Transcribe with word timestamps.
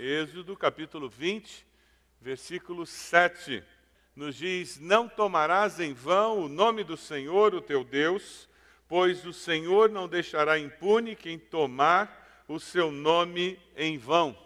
Êxodo 0.00 0.56
capítulo 0.56 1.08
20, 1.08 1.66
versículo 2.20 2.86
7, 2.86 3.64
nos 4.14 4.36
diz: 4.36 4.78
Não 4.78 5.08
tomarás 5.08 5.80
em 5.80 5.92
vão 5.92 6.38
o 6.38 6.48
nome 6.48 6.84
do 6.84 6.96
Senhor, 6.96 7.52
o 7.52 7.60
teu 7.60 7.82
Deus, 7.82 8.48
pois 8.86 9.26
o 9.26 9.32
Senhor 9.32 9.90
não 9.90 10.06
deixará 10.06 10.56
impune 10.56 11.16
quem 11.16 11.36
tomar 11.36 12.44
o 12.46 12.60
seu 12.60 12.92
nome 12.92 13.58
em 13.76 13.98
vão. 13.98 14.38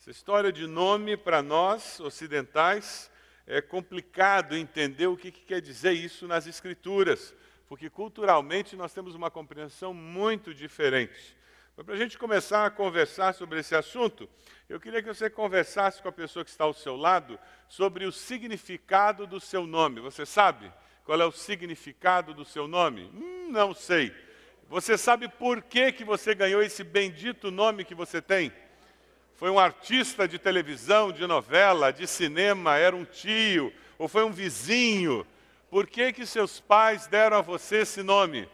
Essa 0.00 0.10
história 0.10 0.50
de 0.50 0.66
nome 0.66 1.16
para 1.16 1.42
nós 1.42 2.00
ocidentais 2.00 3.08
é 3.46 3.62
complicado 3.62 4.56
entender 4.56 5.06
o 5.06 5.16
que, 5.16 5.30
que 5.30 5.42
quer 5.42 5.60
dizer 5.60 5.92
isso 5.92 6.26
nas 6.26 6.44
Escrituras, 6.44 7.32
porque 7.68 7.88
culturalmente 7.88 8.74
nós 8.74 8.92
temos 8.92 9.14
uma 9.14 9.30
compreensão 9.30 9.94
muito 9.94 10.52
diferente. 10.52 11.36
Mas 11.76 11.84
para 11.84 11.94
a 11.94 11.98
gente 11.98 12.16
começar 12.16 12.64
a 12.64 12.70
conversar 12.70 13.34
sobre 13.34 13.60
esse 13.60 13.74
assunto, 13.74 14.26
eu 14.66 14.80
queria 14.80 15.02
que 15.02 15.08
você 15.12 15.28
conversasse 15.28 16.00
com 16.00 16.08
a 16.08 16.12
pessoa 16.12 16.42
que 16.42 16.50
está 16.50 16.64
ao 16.64 16.72
seu 16.72 16.96
lado 16.96 17.38
sobre 17.68 18.06
o 18.06 18.12
significado 18.12 19.26
do 19.26 19.38
seu 19.38 19.66
nome. 19.66 20.00
Você 20.00 20.24
sabe 20.24 20.72
qual 21.04 21.20
é 21.20 21.26
o 21.26 21.30
significado 21.30 22.32
do 22.32 22.46
seu 22.46 22.66
nome? 22.66 23.10
Hum, 23.12 23.50
não 23.50 23.74
sei. 23.74 24.10
Você 24.70 24.96
sabe 24.96 25.28
por 25.28 25.60
que, 25.60 25.92
que 25.92 26.02
você 26.02 26.34
ganhou 26.34 26.62
esse 26.62 26.82
bendito 26.82 27.50
nome 27.50 27.84
que 27.84 27.94
você 27.94 28.22
tem? 28.22 28.50
Foi 29.34 29.50
um 29.50 29.58
artista 29.58 30.26
de 30.26 30.38
televisão, 30.38 31.12
de 31.12 31.26
novela, 31.26 31.92
de 31.92 32.06
cinema, 32.06 32.78
era 32.78 32.96
um 32.96 33.04
tio, 33.04 33.70
ou 33.98 34.08
foi 34.08 34.24
um 34.24 34.32
vizinho? 34.32 35.26
Por 35.68 35.86
que, 35.86 36.10
que 36.14 36.24
seus 36.24 36.58
pais 36.58 37.06
deram 37.06 37.36
a 37.36 37.42
você 37.42 37.80
esse 37.82 38.02
nome? 38.02 38.48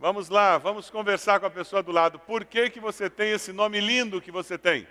Vamos 0.00 0.28
lá, 0.28 0.58
vamos 0.58 0.88
conversar 0.88 1.40
com 1.40 1.46
a 1.46 1.50
pessoa 1.50 1.82
do 1.82 1.90
lado. 1.90 2.20
Por 2.20 2.44
que, 2.44 2.70
que 2.70 2.78
você 2.78 3.10
tem 3.10 3.32
esse 3.32 3.52
nome 3.52 3.80
lindo 3.80 4.20
que 4.20 4.30
você 4.30 4.56
tem? 4.56 4.86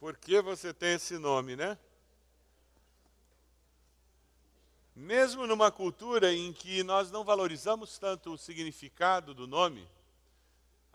Por 0.00 0.16
que 0.16 0.42
você 0.42 0.74
tem 0.74 0.94
esse 0.94 1.16
nome, 1.16 1.54
né? 1.54 1.78
Mesmo 4.96 5.46
numa 5.46 5.70
cultura 5.70 6.32
em 6.32 6.52
que 6.52 6.82
nós 6.82 7.08
não 7.12 7.22
valorizamos 7.22 7.96
tanto 7.98 8.32
o 8.32 8.38
significado 8.38 9.32
do 9.32 9.46
nome, 9.46 9.88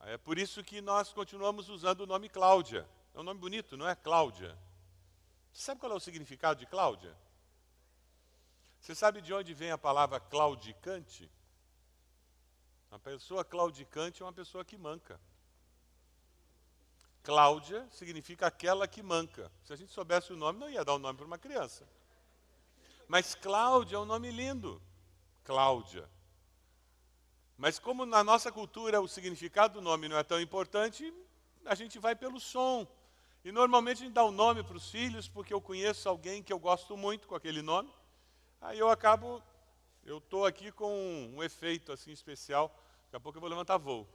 é 0.03 0.17
por 0.17 0.37
isso 0.37 0.61
que 0.61 0.81
nós 0.81 1.13
continuamos 1.13 1.69
usando 1.69 2.02
o 2.02 2.05
nome 2.05 2.27
Cláudia. 2.27 2.85
É 3.13 3.19
um 3.21 3.23
nome 3.23 3.39
bonito, 3.39 3.77
não 3.77 3.87
é? 3.87 3.95
Cláudia. 3.95 4.58
Você 5.53 5.63
sabe 5.63 5.80
qual 5.80 5.93
é 5.93 5.95
o 5.95 6.02
significado 6.02 6.59
de 6.59 6.65
Cláudia? 6.65 7.15
Você 8.81 8.93
sabe 8.93 9.21
de 9.21 9.33
onde 9.33 9.53
vem 9.53 9.71
a 9.71 9.77
palavra 9.77 10.19
claudicante? 10.19 11.31
Pessoa 13.06 13.45
claudicante 13.45 14.23
é 14.23 14.25
uma 14.25 14.34
pessoa 14.34 14.66
que 14.66 14.75
manca. 14.75 15.22
Cláudia 17.22 17.88
significa 17.92 18.48
aquela 18.48 18.88
que 18.88 19.03
manca. 19.03 19.52
Se 19.64 19.72
a 19.72 19.75
gente 19.75 19.92
soubesse 19.92 20.34
o 20.34 20.36
nome, 20.36 20.59
não 20.59 20.67
ia 20.67 20.84
dar 20.84 20.94
o 20.94 20.95
um 20.95 21.00
nome 21.00 21.16
para 21.16 21.28
uma 21.28 21.38
criança. 21.38 21.88
Mas 23.08 23.36
Cláudia 23.36 23.98
é 23.98 24.00
um 24.00 24.06
nome 24.06 24.31
lindo. 24.31 24.81
Cláudia. 25.44 26.09
Mas 27.56 27.78
como 27.78 28.08
na 28.08 28.23
nossa 28.23 28.52
cultura 28.52 29.00
o 29.00 29.08
significado 29.08 29.76
do 29.76 29.81
nome 29.83 30.09
não 30.09 30.17
é 30.17 30.23
tão 30.23 30.42
importante, 30.42 31.14
a 31.64 31.76
gente 31.76 32.00
vai 32.00 32.16
pelo 32.16 32.39
som. 32.39 32.88
E 33.44 33.52
normalmente 33.52 34.02
a 34.02 34.06
gente 34.06 34.14
dá 34.14 34.23
o 34.23 34.30
um 34.30 34.31
nome 34.31 34.64
para 34.64 34.78
os 34.78 34.89
filhos 34.89 35.28
porque 35.28 35.53
eu 35.53 35.61
conheço 35.61 36.09
alguém 36.09 36.42
que 36.42 36.52
eu 36.52 36.58
gosto 36.58 36.98
muito 36.98 37.28
com 37.28 37.36
aquele 37.36 37.61
nome. 37.61 37.94
Aí 38.59 38.80
eu 38.80 38.89
acabo, 38.89 39.44
eu 40.03 40.17
estou 40.17 40.44
aqui 40.44 40.72
com 40.72 41.31
um 41.36 41.44
efeito 41.44 41.92
assim 41.92 42.09
especial 42.11 42.76
Daqui 43.16 43.21
a 43.21 43.23
pouco 43.23 43.38
eu 43.38 43.41
vou 43.41 43.49
levantar 43.49 43.77
voo. 43.77 44.05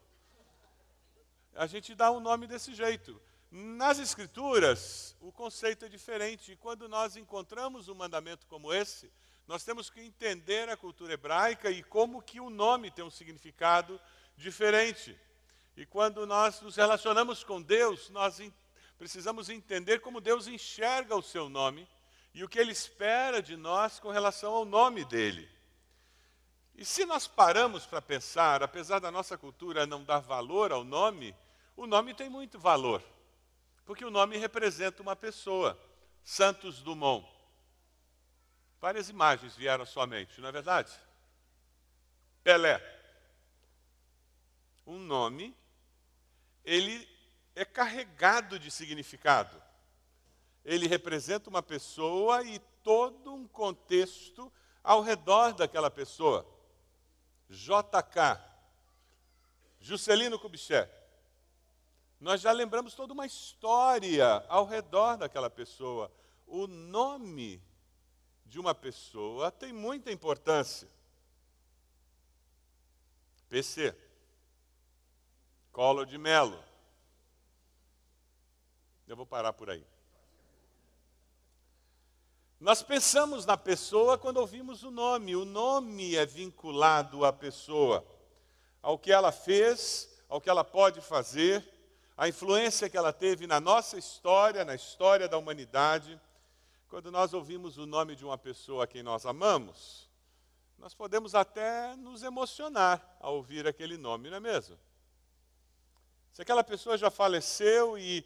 A 1.55 1.67
gente 1.67 1.95
dá 1.95 2.11
um 2.11 2.21
nome 2.21 2.47
desse 2.47 2.75
jeito. 2.75 3.19
Nas 3.51 3.99
Escrituras, 3.99 5.17
o 5.23 5.33
conceito 5.33 5.87
é 5.87 5.89
diferente. 5.89 6.53
E 6.53 6.57
quando 6.57 6.87
nós 6.87 7.17
encontramos 7.17 7.89
um 7.89 7.95
mandamento 7.95 8.47
como 8.47 8.71
esse, 8.71 9.11
nós 9.47 9.65
temos 9.65 9.89
que 9.89 10.03
entender 10.03 10.69
a 10.69 10.77
cultura 10.77 11.15
hebraica 11.15 11.71
e 11.71 11.83
como 11.83 12.21
que 12.21 12.41
o 12.41 12.51
nome 12.51 12.91
tem 12.91 13.03
um 13.03 13.09
significado 13.09 13.99
diferente. 14.37 15.19
E 15.79 15.87
quando 15.87 16.27
nós 16.27 16.61
nos 16.61 16.77
relacionamos 16.77 17.43
com 17.43 17.63
Deus, 17.63 18.11
nós 18.11 18.39
precisamos 18.99 19.49
entender 19.49 20.01
como 20.01 20.21
Deus 20.21 20.47
enxerga 20.47 21.17
o 21.17 21.23
seu 21.23 21.49
nome 21.49 21.89
e 22.35 22.45
o 22.45 22.49
que 22.51 22.59
ele 22.59 22.73
espera 22.73 23.41
de 23.41 23.57
nós 23.57 23.99
com 23.99 24.11
relação 24.11 24.53
ao 24.53 24.67
nome 24.67 25.07
dele. 25.07 25.49
E 26.81 26.85
se 26.87 27.05
nós 27.05 27.27
paramos 27.27 27.85
para 27.85 28.01
pensar, 28.01 28.63
apesar 28.63 29.01
da 29.01 29.11
nossa 29.11 29.37
cultura 29.37 29.87
não 29.87 30.03
dar 30.03 30.21
valor 30.21 30.73
ao 30.73 30.83
nome, 30.83 31.37
o 31.77 31.87
nome 31.87 32.15
tem 32.15 32.31
muito 32.31 32.59
valor. 32.59 33.03
Porque 33.85 34.03
o 34.03 34.11
nome 34.11 34.39
representa 34.39 35.03
uma 35.03 35.15
pessoa, 35.15 35.79
Santos 36.25 36.81
Dumont. 36.81 37.29
Várias 38.81 39.11
imagens 39.11 39.55
vieram 39.55 39.83
à 39.83 39.87
sua 39.87 40.07
mente, 40.07 40.41
não 40.41 40.49
é 40.49 40.53
verdade? 40.53 40.91
Pelé. 42.43 42.81
Um 44.87 44.99
nome, 45.01 45.55
ele 46.65 47.07
é 47.55 47.63
carregado 47.63 48.59
de 48.59 48.71
significado. 48.71 49.63
Ele 50.65 50.89
representa 50.89 51.51
uma 51.51 51.63
pessoa 51.63 52.43
e 52.43 52.59
todo 52.83 53.35
um 53.35 53.47
contexto 53.47 54.51
ao 54.83 55.03
redor 55.03 55.53
daquela 55.53 55.91
pessoa. 55.91 56.59
JK, 57.51 58.41
Juscelino 59.81 60.39
Kubitschek. 60.39 60.91
Nós 62.21 62.41
já 62.41 62.53
lembramos 62.53 62.95
toda 62.95 63.13
uma 63.13 63.27
história 63.27 64.45
ao 64.49 64.65
redor 64.65 65.17
daquela 65.17 65.51
pessoa. 65.51 66.13
O 66.47 66.67
nome 66.67 67.61
de 68.47 68.61
uma 68.61 68.75
pessoa 68.75 69.51
tem 69.51 69.73
muita 69.73 70.13
importância. 70.13 70.89
PC, 73.49 73.97
Collor 75.73 76.07
de 76.07 76.19
Mello. 76.19 76.63
Eu 79.09 79.17
vou 79.17 79.27
parar 79.27 79.53
por 79.53 79.71
aí. 79.71 79.85
Nós 82.61 82.83
pensamos 82.83 83.47
na 83.47 83.57
pessoa 83.57 84.19
quando 84.19 84.37
ouvimos 84.37 84.83
o 84.83 84.91
nome. 84.91 85.35
O 85.35 85.47
nome 85.47 86.15
é 86.15 86.27
vinculado 86.27 87.25
à 87.25 87.33
pessoa, 87.33 88.07
ao 88.83 88.99
que 88.99 89.11
ela 89.11 89.33
fez, 89.33 90.11
ao 90.29 90.43
que 90.43 90.51
ela 90.51 90.63
pode 90.63 91.01
fazer, 91.01 91.67
a 92.19 92.29
influência 92.29 92.91
que 92.91 92.99
ela 92.99 93.15
teve 93.15 93.47
na 93.47 93.59
nossa 93.61 93.97
história, 93.97 94.63
na 94.63 94.75
história 94.75 95.27
da 95.27 95.39
humanidade. 95.39 96.21
Quando 96.91 97.11
nós 97.11 97.33
ouvimos 97.33 97.79
o 97.79 97.87
nome 97.87 98.15
de 98.15 98.27
uma 98.27 98.37
pessoa 98.37 98.85
a 98.85 98.87
quem 98.87 99.03
nós 99.03 99.25
amamos, 99.25 100.07
nós 100.79 100.93
podemos 100.93 101.35
até 101.35 101.97
nos 101.97 102.23
emocionar 102.23 103.17
ao 103.21 103.37
ouvir 103.37 103.67
aquele 103.67 103.97
nome, 103.97 104.29
não 104.29 104.37
é 104.37 104.41
mesmo? 104.41 104.79
Se 106.31 106.43
aquela 106.43 106.63
pessoa 106.63 106.99
já 106.99 107.11
faleceu 107.11 107.97
e 107.97 108.23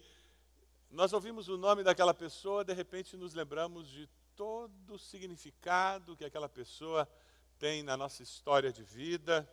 nós 0.91 1.13
ouvimos 1.13 1.47
o 1.47 1.57
nome 1.57 1.83
daquela 1.83 2.13
pessoa, 2.13 2.65
de 2.65 2.73
repente 2.73 3.15
nos 3.15 3.33
lembramos 3.33 3.87
de 3.87 4.09
todo 4.35 4.95
o 4.95 4.99
significado 4.99 6.15
que 6.15 6.25
aquela 6.25 6.49
pessoa 6.49 7.09
tem 7.57 7.81
na 7.83 7.95
nossa 7.95 8.21
história 8.21 8.71
de 8.71 8.83
vida 8.83 9.49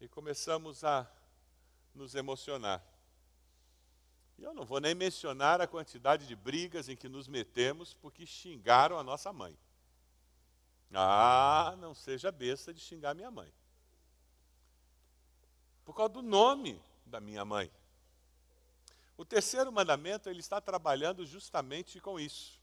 e 0.00 0.08
começamos 0.08 0.82
a 0.82 1.10
nos 1.94 2.14
emocionar. 2.14 2.84
E 4.38 4.42
eu 4.42 4.52
não 4.52 4.64
vou 4.64 4.80
nem 4.80 4.94
mencionar 4.94 5.60
a 5.60 5.66
quantidade 5.66 6.26
de 6.26 6.34
brigas 6.34 6.88
em 6.88 6.96
que 6.96 7.08
nos 7.08 7.28
metemos 7.28 7.94
porque 7.94 8.26
xingaram 8.26 8.98
a 8.98 9.04
nossa 9.04 9.32
mãe. 9.32 9.56
Ah, 10.92 11.74
não 11.78 11.94
seja 11.94 12.32
besta 12.32 12.74
de 12.74 12.80
xingar 12.80 13.14
minha 13.14 13.30
mãe. 13.30 13.52
Por 15.84 15.94
causa 15.94 16.14
do 16.14 16.22
nome 16.22 16.80
da 17.04 17.20
minha 17.20 17.44
mãe. 17.44 17.70
O 19.16 19.24
terceiro 19.24 19.72
mandamento, 19.72 20.28
ele 20.28 20.40
está 20.40 20.60
trabalhando 20.60 21.24
justamente 21.24 22.00
com 22.00 22.18
isso 22.18 22.55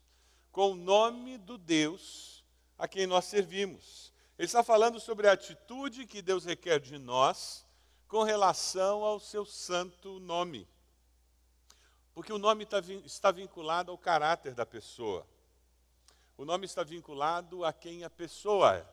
com 0.53 0.71
o 0.71 0.75
nome 0.75 1.39
do 1.39 1.57
Deus 1.57 2.45
a 2.77 2.87
quem 2.87 3.07
nós 3.07 3.25
servimos. 3.25 4.13
Ele 4.37 4.45
está 4.45 4.63
falando 4.63 4.99
sobre 4.99 5.27
a 5.27 5.31
atitude 5.31 6.05
que 6.05 6.21
Deus 6.21 6.45
requer 6.45 6.79
de 6.79 6.99
nós 6.99 7.65
com 8.07 8.21
relação 8.21 9.03
ao 9.03 9.19
seu 9.19 9.45
santo 9.45 10.19
nome. 10.19 10.67
Porque 12.13 12.31
o 12.31 12.37
nome 12.37 12.67
está 13.03 13.31
vinculado 13.31 13.91
ao 13.91 13.97
caráter 13.97 14.53
da 14.53 14.63
pessoa. 14.63 15.25
O 16.37 16.45
nome 16.45 16.67
está 16.67 16.83
vinculado 16.83 17.65
a 17.65 17.73
quem 17.73 18.03
a 18.03 18.09
pessoa 18.09 18.75
é. 18.75 18.85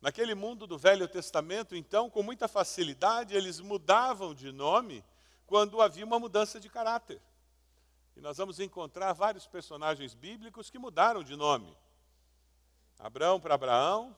Naquele 0.00 0.34
mundo 0.34 0.66
do 0.66 0.76
Velho 0.76 1.06
Testamento, 1.06 1.76
então, 1.76 2.10
com 2.10 2.22
muita 2.22 2.48
facilidade, 2.48 3.34
eles 3.34 3.60
mudavam 3.60 4.34
de 4.34 4.50
nome 4.50 5.04
quando 5.46 5.80
havia 5.80 6.04
uma 6.04 6.18
mudança 6.18 6.58
de 6.58 6.68
caráter. 6.68 7.22
E 8.18 8.20
nós 8.20 8.36
vamos 8.36 8.58
encontrar 8.58 9.12
vários 9.12 9.46
personagens 9.46 10.12
bíblicos 10.12 10.68
que 10.68 10.76
mudaram 10.76 11.22
de 11.22 11.36
nome. 11.36 11.72
Abraão 12.98 13.38
para 13.38 13.54
Abraão, 13.54 14.16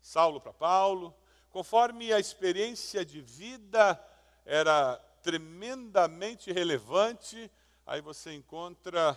Saulo 0.00 0.40
para 0.40 0.54
Paulo, 0.54 1.14
conforme 1.50 2.14
a 2.14 2.18
experiência 2.18 3.04
de 3.04 3.20
vida 3.20 4.02
era 4.46 4.96
tremendamente 5.22 6.50
relevante, 6.50 7.52
aí 7.84 8.00
você 8.00 8.32
encontra 8.32 9.14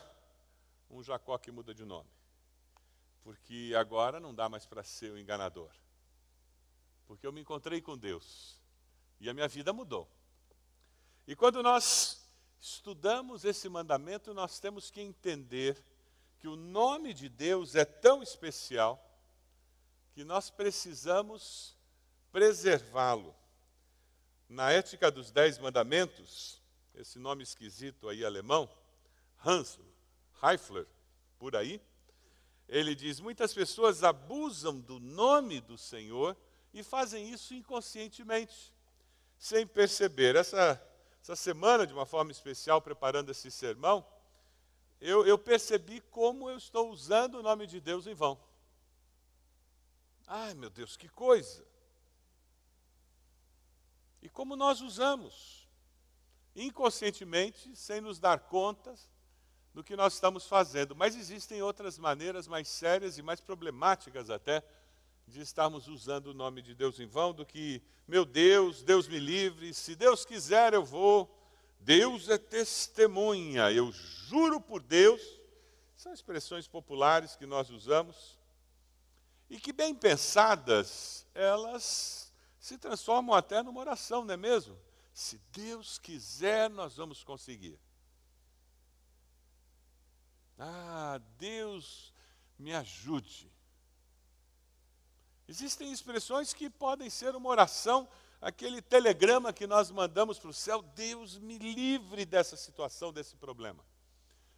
um 0.89 1.01
Jacó 1.01 1.38
que 1.38 1.50
muda 1.50 1.74
de 1.74 1.86
nome. 1.86 2.10
Porque 3.24 3.74
agora 3.77 4.19
não 4.19 4.36
dá 4.36 4.50
mais 4.50 4.66
para 4.66 4.83
ser 4.83 5.13
o 5.13 5.18
enganador. 5.18 5.71
Porque 7.07 7.25
eu 7.25 7.31
me 7.31 7.39
encontrei 7.39 7.80
com 7.80 7.98
Deus 7.98 8.60
e 9.18 9.30
a 9.30 9.33
minha 9.33 9.48
vida 9.48 9.71
mudou. 9.71 10.10
E 11.25 11.38
quando 11.38 11.63
nós 11.63 12.19
estudamos 12.59 13.45
esse 13.45 13.69
mandamento, 13.69 14.33
nós 14.33 14.59
temos 14.59 14.91
que 14.91 15.01
entender 15.01 15.81
que 16.39 16.47
o 16.47 16.56
nome 16.56 17.13
de 17.13 17.29
Deus 17.29 17.75
é 17.75 17.85
tão 17.85 18.21
especial 18.23 19.03
que 20.13 20.23
nós 20.23 20.50
precisamos 20.50 21.75
preservá-lo. 22.31 23.35
Na 24.47 24.71
ética 24.71 25.11
dos 25.11 25.31
Dez 25.31 25.57
Mandamentos, 25.57 26.61
esse 26.95 27.19
nome 27.19 27.44
esquisito 27.44 28.09
aí 28.09 28.25
alemão, 28.25 28.69
Hans 29.45 29.79
Heifler, 30.41 30.88
por 31.38 31.56
aí, 31.56 31.81
ele 32.67 32.95
diz: 32.95 33.19
muitas 33.19 33.53
pessoas 33.53 34.03
abusam 34.03 34.79
do 34.79 35.00
nome 35.00 35.61
do 35.61 35.77
Senhor 35.77 36.35
e 36.73 36.83
fazem 36.83 37.29
isso 37.31 37.53
inconscientemente, 37.53 38.73
sem 39.38 39.65
perceber. 39.65 40.35
Essa, 40.35 40.81
essa 41.21 41.36
semana, 41.36 41.86
de 41.86 41.94
uma 41.94 42.06
forma 42.06 42.31
especial, 42.31 42.81
preparando 42.81 43.31
esse 43.31 43.51
sermão, 43.51 44.06
eu, 45.00 45.25
eu 45.25 45.38
percebi 45.38 46.01
como 46.01 46.50
eu 46.50 46.57
estou 46.57 46.89
usando 46.89 47.36
o 47.36 47.44
nome 47.44 47.68
de 47.68 47.80
Deus 47.80 48.07
em 48.07 48.13
vão. 48.13 48.39
Ai, 50.27 50.54
meu 50.54 50.69
Deus, 50.69 50.95
que 50.95 51.07
coisa! 51.10 51.66
E 54.21 54.30
como 54.30 54.56
nós 54.56 54.81
usamos, 54.81 55.68
inconscientemente, 56.56 57.75
sem 57.75 58.01
nos 58.01 58.19
dar 58.19 58.39
contas 58.42 59.10
do 59.74 59.83
que 59.83 59.95
nós 59.95 60.13
estamos 60.13 60.45
fazendo. 60.45 60.95
Mas 60.95 61.16
existem 61.16 61.62
outras 61.62 61.98
maneiras 61.98 62.48
mais 62.48 62.68
sérias 62.68 63.18
e 63.18 63.21
mais 63.21 63.39
problemáticas 63.39 64.30
até 64.30 64.63
de 65.30 65.42
estarmos 65.42 65.88
usando 65.88 66.28
o 66.28 66.34
nome 66.34 66.62
de 66.62 66.74
Deus 66.74 67.00
em 67.00 67.06
vão 67.06 67.34
do 67.34 67.46
que, 67.46 67.81
meu 68.08 68.26
Deus, 68.26 68.84
Deus 68.84 69.08
me 69.08 69.20
livre, 69.20 69.74
se 69.74 69.96
Deus 69.96 70.26
quiser 70.26 70.74
eu 70.74 70.84
vou. 70.84 71.34
Deus 71.80 72.28
é 72.28 72.38
testemunha, 72.38 73.72
eu 73.72 73.92
juro 73.92 74.60
por 74.60 74.81
Deus. 74.81 75.22
São 75.96 76.14
expressões 76.14 76.68
populares 76.68 77.36
que 77.36 77.46
nós 77.46 77.70
usamos 77.70 78.38
e 79.50 79.60
que, 79.60 79.74
bem 79.74 79.96
pensadas, 79.96 81.26
elas 81.34 82.31
se 82.60 82.78
transformam 82.78 83.36
até 83.36 83.64
numa 83.64 83.80
oração, 83.80 84.24
não 84.24 84.34
é 84.34 84.38
mesmo? 84.38 84.78
Se 85.14 85.38
Deus 85.52 85.98
quiser, 85.98 86.70
nós 86.70 86.96
vamos 86.96 87.24
conseguir. 87.24 87.80
Ah, 90.58 91.20
Deus 91.38 92.14
me 92.58 92.74
ajude. 92.74 93.50
Existem 95.50 95.92
expressões 95.92 96.54
que 96.54 96.69
podem 96.69 97.10
ser 97.10 97.36
uma 97.36 97.50
oração, 97.50 98.07
aquele 98.40 98.84
telegrama 98.84 99.51
que 99.51 99.66
nós 99.66 99.90
mandamos 99.90 100.38
para 100.38 100.51
o 100.51 100.54
céu, 100.54 100.84
Deus 100.84 101.40
me 101.40 101.57
livre 101.57 102.24
dessa 102.24 102.56
situação, 102.56 103.12
desse 103.12 103.36
problema. 103.36 103.84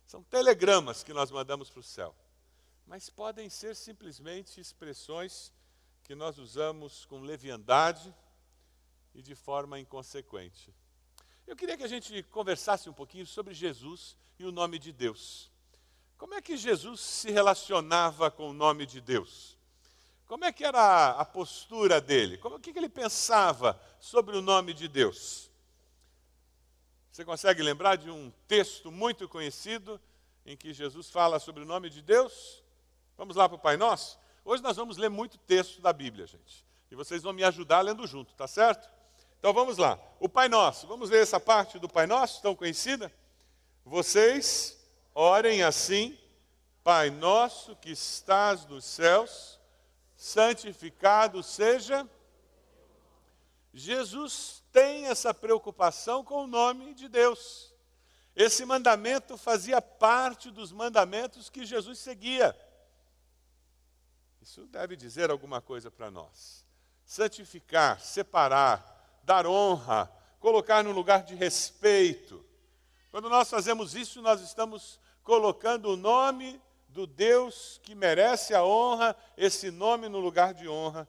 São 0.05 0.21
telegramas 0.21 1.01
que 1.01 1.13
nós 1.13 1.31
mandamos 1.31 1.69
para 1.69 1.79
o 1.79 1.83
céu. 1.83 2.13
Mas 2.85 3.09
podem 3.09 3.49
ser 3.49 3.73
simplesmente 3.73 4.59
expressões 4.59 5.53
que 6.03 6.13
nós 6.13 6.37
usamos 6.37 7.05
com 7.05 7.21
leviandade 7.21 8.13
e 9.15 9.21
de 9.21 9.33
forma 9.33 9.79
inconsequente. 9.79 10.75
Eu 11.47 11.55
queria 11.55 11.77
que 11.77 11.85
a 11.85 11.87
gente 11.87 12.21
conversasse 12.23 12.89
um 12.89 12.93
pouquinho 12.93 13.25
sobre 13.25 13.53
Jesus 13.53 14.17
e 14.37 14.43
o 14.43 14.51
nome 14.51 14.77
de 14.77 14.91
Deus. 14.91 15.49
Como 16.17 16.33
é 16.33 16.41
que 16.41 16.57
Jesus 16.57 16.99
se 16.99 17.31
relacionava 17.31 18.29
com 18.29 18.49
o 18.49 18.53
nome 18.53 18.85
de 18.85 18.99
Deus? 18.99 19.60
Como 20.31 20.45
é 20.45 20.51
que 20.53 20.63
era 20.63 21.09
a 21.09 21.25
postura 21.25 21.99
dele? 21.99 22.37
Como, 22.37 22.55
o 22.55 22.59
que, 22.61 22.71
que 22.71 22.79
ele 22.79 22.87
pensava 22.87 23.77
sobre 23.99 24.37
o 24.37 24.41
nome 24.41 24.73
de 24.73 24.87
Deus? 24.87 25.51
Você 27.11 27.25
consegue 27.25 27.61
lembrar 27.61 27.97
de 27.97 28.09
um 28.09 28.31
texto 28.47 28.89
muito 28.89 29.27
conhecido 29.27 29.99
em 30.45 30.55
que 30.55 30.71
Jesus 30.71 31.09
fala 31.09 31.37
sobre 31.37 31.63
o 31.63 31.65
nome 31.65 31.89
de 31.89 32.01
Deus? 32.01 32.63
Vamos 33.17 33.35
lá 33.35 33.49
para 33.49 33.57
o 33.57 33.59
Pai 33.59 33.75
Nosso? 33.75 34.17
Hoje 34.45 34.63
nós 34.63 34.77
vamos 34.77 34.95
ler 34.95 35.09
muito 35.09 35.37
texto 35.37 35.81
da 35.81 35.91
Bíblia, 35.91 36.25
gente. 36.25 36.65
E 36.89 36.95
vocês 36.95 37.21
vão 37.23 37.33
me 37.33 37.43
ajudar 37.43 37.81
lendo 37.81 38.07
junto, 38.07 38.33
tá 38.33 38.47
certo? 38.47 38.89
Então 39.37 39.51
vamos 39.51 39.77
lá. 39.77 39.99
O 40.17 40.29
Pai 40.29 40.47
Nosso. 40.47 40.87
Vamos 40.87 41.09
ler 41.09 41.23
essa 41.23 41.41
parte 41.41 41.77
do 41.77 41.89
Pai 41.89 42.07
Nosso, 42.07 42.41
tão 42.41 42.55
conhecida? 42.55 43.11
Vocês 43.83 44.81
Orem 45.13 45.61
assim: 45.61 46.17
Pai 46.85 47.09
nosso 47.09 47.75
que 47.75 47.91
estás 47.91 48.65
nos 48.65 48.85
céus, 48.85 49.59
santificado 50.21 51.41
seja. 51.41 52.07
Jesus 53.73 54.63
tem 54.71 55.07
essa 55.07 55.33
preocupação 55.33 56.23
com 56.23 56.43
o 56.43 56.47
nome 56.47 56.93
de 56.93 57.09
Deus. 57.09 57.73
Esse 58.35 58.63
mandamento 58.63 59.35
fazia 59.35 59.81
parte 59.81 60.51
dos 60.51 60.71
mandamentos 60.71 61.49
que 61.49 61.65
Jesus 61.65 61.97
seguia. 61.97 62.55
Isso 64.39 64.67
deve 64.67 64.95
dizer 64.95 65.31
alguma 65.31 65.59
coisa 65.59 65.89
para 65.89 66.11
nós. 66.11 66.63
Santificar, 67.03 67.99
separar, 67.99 69.19
dar 69.23 69.47
honra, 69.47 70.05
colocar 70.39 70.83
no 70.83 70.91
lugar 70.91 71.23
de 71.23 71.33
respeito. 71.33 72.45
Quando 73.09 73.27
nós 73.27 73.49
fazemos 73.49 73.95
isso, 73.95 74.21
nós 74.21 74.39
estamos 74.39 74.99
colocando 75.23 75.89
o 75.89 75.97
nome 75.97 76.61
do 76.91 77.07
Deus 77.07 77.79
que 77.83 77.95
merece 77.95 78.53
a 78.53 78.63
honra, 78.63 79.15
esse 79.37 79.71
nome 79.71 80.09
no 80.09 80.19
lugar 80.19 80.53
de 80.53 80.67
honra, 80.67 81.07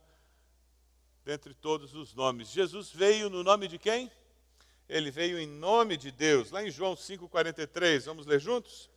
dentre 1.25 1.55
todos 1.55 1.95
os 1.95 2.15
nomes. 2.15 2.49
Jesus 2.49 2.91
veio 2.91 3.29
no 3.29 3.43
nome 3.43 3.69
de 3.69 3.79
quem? 3.79 4.11
Ele 4.89 5.11
veio 5.11 5.39
em 5.39 5.47
nome 5.47 5.97
de 5.97 6.11
Deus. 6.11 6.51
Lá 6.51 6.63
em 6.63 6.71
João 6.71 6.95
5,43, 6.95 8.05
vamos 8.05 8.27
ler 8.27 8.41
juntos? 8.41 8.91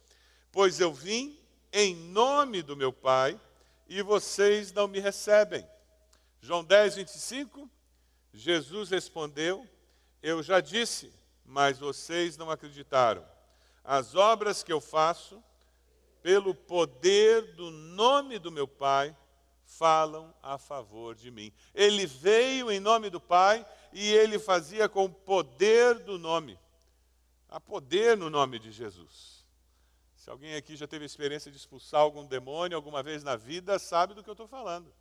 Pois 0.52 0.80
eu 0.80 0.94
vim 0.94 1.40
em 1.72 1.96
nome 1.96 2.62
do 2.62 2.76
meu 2.76 2.94
Pai 2.94 3.40
e 3.88 4.02
vocês 4.02 4.72
não 4.72 4.88
me 4.88 5.00
recebem. 5.00 5.68
João 6.42 6.64
10, 6.64 6.96
25, 6.96 7.70
Jesus 8.34 8.90
respondeu: 8.90 9.68
Eu 10.22 10.44
já 10.44 10.60
disse, 10.60 11.12
mas 11.44 11.80
vocês 11.80 12.38
não 12.38 12.52
acreditaram. 12.52 13.26
As 13.84 14.16
obras 14.16 14.64
que 14.64 14.74
eu 14.74 14.81
faço, 14.81 15.44
pelo 16.26 16.56
poder 16.56 17.54
do 17.54 17.70
nome 17.70 18.40
do 18.40 18.52
meu 18.52 18.68
Pai, 18.68 19.16
falam 19.64 20.34
a 20.42 20.58
favor 20.58 21.14
de 21.14 21.30
mim. 21.30 21.54
Ele 21.72 22.08
veio 22.08 22.72
em 22.72 22.80
nome 22.80 23.12
do 23.12 23.22
Pai 23.22 23.64
e 23.94 24.12
ele 24.12 24.40
fazia 24.40 24.90
com 24.90 25.06
o 25.06 25.14
poder 25.14 26.00
do 26.00 26.18
nome. 26.18 26.58
Há 27.48 27.60
poder 27.60 28.18
no 28.18 28.28
nome 28.28 28.58
de 28.58 28.72
Jesus. 28.72 29.46
Se 30.16 30.28
alguém 30.28 30.56
aqui 30.56 30.76
já 30.76 30.88
teve 30.88 31.06
experiência 31.06 31.52
de 31.52 31.58
expulsar 31.58 32.02
algum 32.02 32.26
demônio 32.26 32.76
alguma 32.76 33.04
vez 33.04 33.24
na 33.24 33.36
vida, 33.36 33.78
sabe 33.78 34.16
do 34.16 34.24
que 34.24 34.30
eu 34.30 34.34
estou 34.34 34.48
falando. 34.48 34.92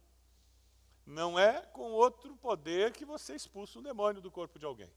Não 1.06 1.38
é 1.38 1.62
com 1.72 1.90
outro 1.92 2.36
poder 2.36 2.92
que 2.92 3.06
você 3.06 3.34
expulsa 3.34 3.78
um 3.78 3.82
demônio 3.82 4.20
do 4.20 4.30
corpo 4.30 4.58
de 4.58 4.66
alguém. 4.66 4.92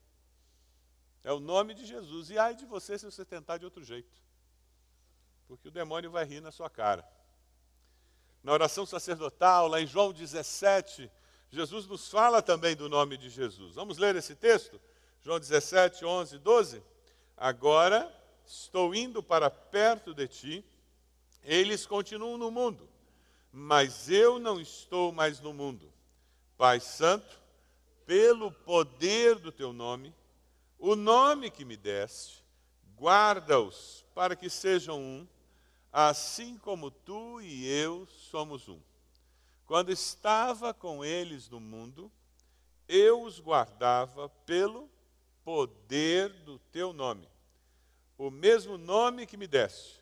É 1.24 1.32
o 1.32 1.40
nome 1.40 1.74
de 1.74 1.86
Jesus. 1.86 2.30
E 2.30 2.38
ai 2.38 2.54
de 2.54 2.66
você 2.66 3.00
se 3.00 3.06
você 3.06 3.24
tentar 3.24 3.60
de 3.60 3.64
outro 3.64 3.82
jeito. 3.82 4.27
Porque 5.48 5.68
o 5.68 5.72
demônio 5.72 6.12
vai 6.12 6.26
rir 6.26 6.42
na 6.42 6.52
sua 6.52 6.70
cara. 6.70 7.08
Na 8.44 8.52
oração 8.52 8.86
sacerdotal, 8.86 9.68
lá 9.68 9.82
em 9.82 9.88
João 9.88 10.12
17, 10.12 11.10
Jesus 11.50 11.88
nos 11.88 12.10
fala 12.10 12.42
também 12.42 12.76
do 12.76 12.90
nome 12.90 13.18
de 13.18 13.30
Jesus. 13.30 13.76
Vamos 13.76 13.98
ler 13.98 14.16
esse 14.16 14.36
texto? 14.36 14.80
João 15.22 15.40
17, 15.40 16.06
11, 16.06 16.38
12. 16.40 16.84
Agora 17.36 18.14
estou 18.46 18.94
indo 18.96 19.22
para 19.22 19.50
perto 19.50 20.14
de 20.14 20.28
ti, 20.28 20.66
eles 21.44 21.86
continuam 21.86 22.38
no 22.38 22.50
mundo, 22.50 22.90
mas 23.52 24.10
eu 24.10 24.40
não 24.40 24.60
estou 24.60 25.12
mais 25.12 25.40
no 25.40 25.54
mundo. 25.54 25.92
Pai 26.58 26.80
Santo, 26.80 27.40
pelo 28.06 28.52
poder 28.52 29.36
do 29.36 29.52
teu 29.52 29.72
nome, 29.74 30.16
o 30.80 30.96
nome 30.96 31.52
que 31.52 31.66
me 31.66 31.76
deste, 31.76 32.44
guarda-os 32.98 34.06
para 34.16 34.36
que 34.36 34.50
sejam 34.50 35.00
um, 35.00 35.28
assim 36.00 36.60
como 36.60 36.92
tu 36.92 37.42
e 37.42 37.66
eu 37.68 38.06
somos 38.06 38.70
um. 38.70 38.80
Quando 39.66 39.92
estava 39.92 40.72
com 40.72 41.04
eles 41.04 41.50
no 41.50 41.60
mundo, 41.60 42.12
eu 42.88 43.24
os 43.24 43.40
guardava 43.40 44.30
pelo 44.46 44.88
poder 45.44 46.30
do 46.44 46.60
teu 46.60 46.94
nome, 46.94 47.28
o 48.16 48.30
mesmo 48.30 48.78
nome 48.78 49.26
que 49.26 49.36
me 49.36 49.48
deste. 49.48 50.00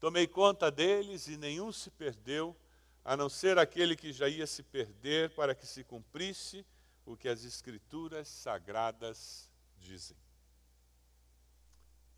Tomei 0.00 0.26
conta 0.26 0.72
deles 0.72 1.28
e 1.28 1.36
nenhum 1.36 1.70
se 1.70 1.88
perdeu, 1.88 2.56
a 3.04 3.16
não 3.16 3.28
ser 3.28 3.58
aquele 3.58 3.94
que 3.94 4.12
já 4.12 4.28
ia 4.28 4.46
se 4.46 4.64
perder, 4.64 5.30
para 5.36 5.54
que 5.54 5.68
se 5.68 5.84
cumprisse 5.84 6.66
o 7.06 7.16
que 7.16 7.28
as 7.28 7.44
Escrituras 7.44 8.26
sagradas 8.26 9.48
dizem. 9.78 10.16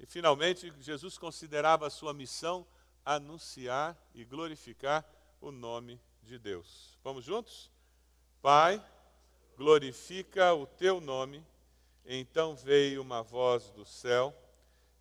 E 0.00 0.06
finalmente, 0.06 0.72
Jesus 0.80 1.18
considerava 1.18 1.86
a 1.86 1.90
sua 1.90 2.14
missão 2.14 2.66
anunciar 3.04 3.96
e 4.14 4.24
glorificar 4.24 5.04
o 5.40 5.50
nome 5.50 6.00
de 6.22 6.38
Deus. 6.38 6.98
Vamos 7.02 7.24
juntos? 7.24 7.70
Pai, 8.40 8.82
glorifica 9.56 10.54
o 10.54 10.66
teu 10.66 11.00
nome. 11.00 11.44
Então 12.06 12.54
veio 12.54 13.02
uma 13.02 13.22
voz 13.22 13.70
do 13.70 13.84
céu: 13.84 14.34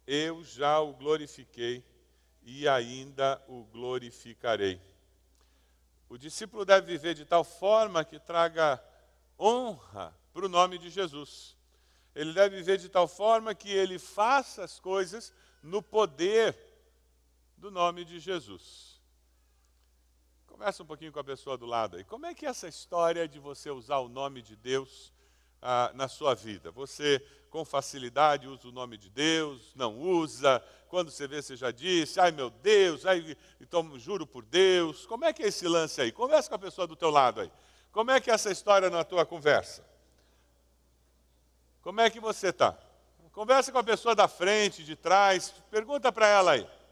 Eu 0.05 0.43
já 0.43 0.79
o 0.79 0.93
glorifiquei 0.93 1.83
e 2.41 2.67
ainda 2.67 3.41
o 3.48 3.63
glorificarei. 3.65 4.79
O 6.10 6.17
discípulo 6.17 6.65
deve 6.65 6.88
viver 6.88 7.15
de 7.15 7.25
tal 7.25 7.43
forma 7.43 8.05
que 8.05 8.19
traga 8.19 8.83
honra 9.39 10.13
para 10.33 10.45
o 10.45 10.50
nome 10.50 10.77
de 10.77 10.89
Jesus. 10.89 11.57
Ele 12.13 12.33
deve 12.33 12.57
viver 12.57 12.77
de 12.77 12.89
tal 12.89 13.07
forma 13.07 13.55
que 13.55 13.72
ele 13.72 13.98
faça 13.98 14.63
as 14.63 14.79
coisas 14.79 15.33
no 15.62 15.81
poder 15.81 16.55
do 17.63 17.72
nome 17.72 18.03
de 18.03 18.20
Jesus. 18.20 19.01
Conversa 20.48 20.84
um 20.84 20.86
pouquinho 20.86 21.13
com 21.13 21.20
a 21.20 21.24
pessoa 21.24 21.58
do 21.58 21.65
lado 21.65 21.96
aí. 21.96 22.03
Como 22.03 22.25
é 22.25 22.34
que 22.34 22.46
é 22.46 22.50
essa 22.50 22.67
história 22.67 23.25
de 23.25 23.39
você 23.39 23.72
usar 23.72 24.00
o 24.00 24.10
nome 24.10 24.41
de 24.41 24.53
Deus 24.58 25.13
ah, 25.62 25.89
na 25.96 26.10
sua 26.10 26.36
vida? 26.36 26.72
Você, 26.72 27.25
com 27.50 27.63
facilidade, 27.63 28.50
usa 28.50 28.67
o 28.67 28.72
nome 28.74 28.98
de 28.98 29.10
Deus, 29.10 29.74
não 29.77 29.98
usa? 29.98 30.62
Quando 30.89 31.10
você 31.10 31.25
vê, 31.25 31.41
você 31.41 31.55
já 31.55 31.72
disse, 31.72 32.20
ai 32.20 32.32
meu 32.32 32.50
Deus, 32.50 33.05
ai, 33.05 33.38
então, 33.62 33.98
juro 33.98 34.27
por 34.27 34.43
Deus. 34.43 35.05
Como 35.05 35.24
é 35.24 35.32
que 35.32 35.41
é 35.41 35.48
esse 35.48 35.65
lance 35.65 36.01
aí? 36.01 36.12
Conversa 36.12 36.50
com 36.50 36.55
a 36.55 36.60
pessoa 36.60 36.86
do 36.86 36.98
teu 36.98 37.10
lado 37.10 37.39
aí. 37.39 37.51
Como 37.93 38.12
é 38.12 38.20
que 38.20 38.29
é 38.29 38.34
essa 38.34 38.51
história 38.51 38.89
na 38.89 39.05
tua 39.05 39.25
conversa? 39.25 39.86
Como 41.82 42.01
é 42.01 42.10
que 42.10 42.20
você 42.20 42.50
está? 42.50 42.77
Conversa 43.32 43.72
com 43.72 43.77
a 43.77 43.84
pessoa 43.86 44.13
da 44.13 44.27
frente, 44.27 44.84
de 44.84 44.98
trás, 44.98 45.53
pergunta 45.72 46.12
para 46.12 46.27
ela 46.27 46.51
aí. 46.51 46.83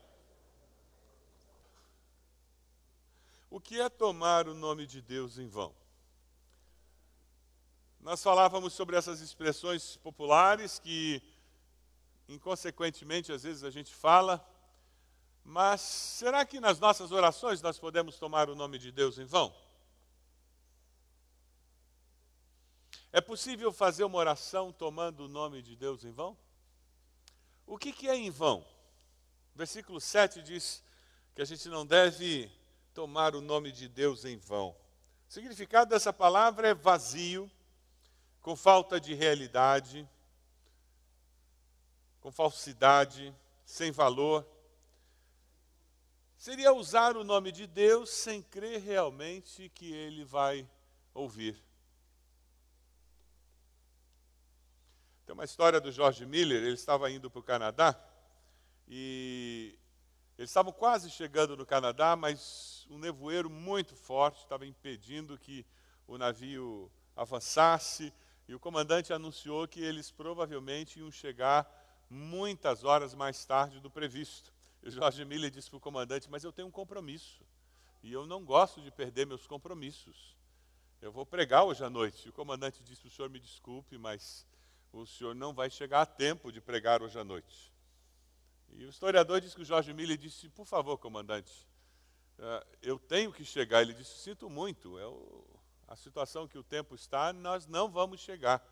O 3.52 3.60
que 3.60 3.82
é 3.82 3.90
tomar 3.90 4.48
o 4.48 4.54
nome 4.54 4.88
de 4.88 5.02
Deus 5.02 5.38
em 5.38 5.46
vão? 5.46 5.76
Nós 8.00 8.24
falávamos 8.24 8.72
sobre 8.72 8.96
essas 8.96 9.20
expressões 9.20 9.98
populares 9.98 10.80
que, 10.80 11.22
inconsequentemente, 12.30 13.30
às 13.30 13.44
vezes 13.44 13.66
a 13.66 13.70
gente 13.70 13.94
fala, 13.94 14.42
mas 15.44 15.82
será 15.82 16.46
que 16.46 16.62
nas 16.62 16.80
nossas 16.80 17.12
orações 17.12 17.62
nós 17.62 17.78
podemos 17.78 18.18
tomar 18.18 18.50
o 18.50 18.56
nome 18.56 18.80
de 18.80 18.90
Deus 18.90 19.18
em 19.18 19.26
vão? 19.26 19.54
É 23.12 23.20
possível 23.20 23.74
fazer 23.74 24.06
uma 24.06 24.18
oração 24.18 24.72
tomando 24.72 25.26
o 25.26 25.28
nome 25.28 25.62
de 25.62 25.76
Deus 25.76 26.06
em 26.06 26.12
vão? 26.12 26.38
O 27.68 27.78
que, 27.78 27.92
que 27.92 28.08
é 28.08 28.16
em 28.16 28.32
vão? 28.32 28.66
Versículo 29.54 30.00
7 30.00 30.42
diz 30.42 30.82
que 31.36 31.42
a 31.42 31.46
gente 31.46 31.68
não 31.68 31.86
deve 31.86 32.50
tomar 32.94 33.36
o 33.36 33.42
nome 33.42 33.72
de 33.72 33.88
Deus 33.88 34.26
em 34.26 34.38
vão. 34.38 34.76
O 35.30 35.34
significado 35.34 35.90
dessa 35.90 36.12
palavra 36.12 36.70
é 36.70 36.74
vazio, 36.74 37.50
com 38.42 38.56
falta 38.56 39.00
de 39.00 39.14
realidade, 39.14 40.08
com 42.20 42.32
falsidade, 42.32 43.34
sem 43.66 43.92
valor. 43.92 44.46
Seria 46.38 46.74
usar 46.74 47.16
o 47.16 47.24
nome 47.24 47.52
de 47.52 47.68
Deus 47.68 48.10
sem 48.10 48.42
crer 48.42 48.82
realmente 48.82 49.70
que 49.70 49.94
ele 49.94 50.26
vai 50.26 50.68
ouvir. 51.14 51.62
Tem 55.26 55.34
uma 55.34 55.46
história 55.46 55.80
do 55.80 55.92
George 55.92 56.26
Miller, 56.26 56.64
ele 56.64 56.74
estava 56.74 57.10
indo 57.10 57.30
para 57.30 57.40
o 57.40 57.44
Canadá 57.44 57.98
e 58.88 59.78
eles 60.38 60.50
estavam 60.50 60.74
quase 60.74 61.10
chegando 61.10 61.56
no 61.56 61.66
Canadá, 61.66 62.16
mas 62.16 62.71
um 62.92 63.00
nevoeiro 63.00 63.50
muito 63.50 63.96
forte 63.96 64.40
estava 64.40 64.66
impedindo 64.66 65.38
que 65.38 65.66
o 66.06 66.18
navio 66.18 66.92
avançasse 67.16 68.14
e 68.48 68.54
o 68.54 68.60
comandante 68.60 69.14
anunciou 69.14 69.68
que 69.68 69.82
eles 69.82 70.12
provavelmente 70.12 71.00
iam 71.00 71.10
chegar 71.10 71.66
muitas 72.10 72.84
horas 72.84 73.14
mais 73.14 73.46
tarde 73.46 73.80
do 73.80 73.90
previsto. 73.90 74.54
E 74.84 74.90
o 74.90 74.92
Jorge 74.92 75.24
Miller 75.24 75.50
disse 75.50 75.70
para 75.70 75.78
o 75.78 75.82
comandante: 75.82 76.30
Mas 76.30 76.44
eu 76.44 76.52
tenho 76.52 76.68
um 76.68 76.72
compromisso 76.72 77.42
e 78.04 78.12
eu 78.12 78.26
não 78.26 78.44
gosto 78.44 78.82
de 78.82 78.92
perder 78.92 79.26
meus 79.26 79.48
compromissos. 79.48 80.36
Eu 81.02 81.12
vou 81.12 81.26
pregar 81.26 81.64
hoje 81.64 81.84
à 81.84 81.90
noite. 81.90 82.26
E 82.26 82.30
o 82.30 82.34
comandante 82.34 82.84
disse: 82.84 83.08
O 83.08 83.10
senhor 83.10 83.30
me 83.30 83.40
desculpe, 83.40 83.98
mas 83.98 84.46
o 84.92 85.06
senhor 85.06 85.34
não 85.34 85.54
vai 85.54 85.70
chegar 85.70 86.02
a 86.02 86.06
tempo 86.06 86.52
de 86.52 86.60
pregar 86.60 87.02
hoje 87.02 87.18
à 87.18 87.24
noite. 87.24 87.72
E 88.74 88.86
o 88.86 88.90
historiador 88.90 89.40
diz 89.40 89.54
que 89.54 89.62
o 89.62 89.66
Jorge 89.66 89.94
Miller 89.94 90.18
disse, 90.18 90.48
por 90.50 90.66
favor, 90.66 90.98
comandante, 90.98 91.68
eu 92.82 92.98
tenho 92.98 93.32
que 93.32 93.46
chegar. 93.46 93.82
Ele 93.82 93.94
disse, 93.94 94.18
sinto 94.20 94.50
muito, 94.50 94.98
é 94.98 95.06
o, 95.06 95.46
a 95.88 95.96
situação 95.96 96.48
que 96.48 96.58
o 96.58 96.64
tempo 96.64 96.96
está, 96.96 97.34
nós 97.34 97.68
não 97.68 97.90
vamos 97.90 98.20
chegar. 98.22 98.66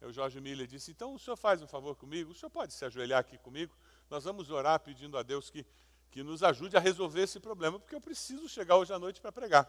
O 0.00 0.12
Jorge 0.12 0.40
Miller 0.40 0.66
disse, 0.66 0.90
então 0.90 1.14
o 1.14 1.18
senhor 1.18 1.36
faz 1.36 1.62
um 1.62 1.66
favor 1.66 1.96
comigo, 1.96 2.32
o 2.32 2.34
senhor 2.34 2.50
pode 2.50 2.74
se 2.74 2.84
ajoelhar 2.84 3.20
aqui 3.20 3.38
comigo, 3.38 3.74
nós 4.10 4.24
vamos 4.24 4.50
orar 4.50 4.78
pedindo 4.80 5.16
a 5.16 5.22
Deus 5.22 5.48
que, 5.48 5.64
que 6.10 6.22
nos 6.22 6.42
ajude 6.42 6.76
a 6.76 6.80
resolver 6.80 7.22
esse 7.22 7.40
problema, 7.40 7.78
porque 7.78 7.94
eu 7.94 8.00
preciso 8.00 8.46
chegar 8.48 8.76
hoje 8.76 8.92
à 8.92 8.98
noite 8.98 9.20
para 9.20 9.32
pregar. 9.32 9.66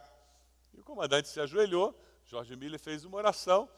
E 0.74 0.80
o 0.80 0.84
comandante 0.84 1.30
se 1.30 1.40
ajoelhou, 1.40 1.98
Jorge 2.26 2.56
Miller 2.56 2.80
fez 2.80 3.06
uma 3.06 3.18
oração, 3.18 3.70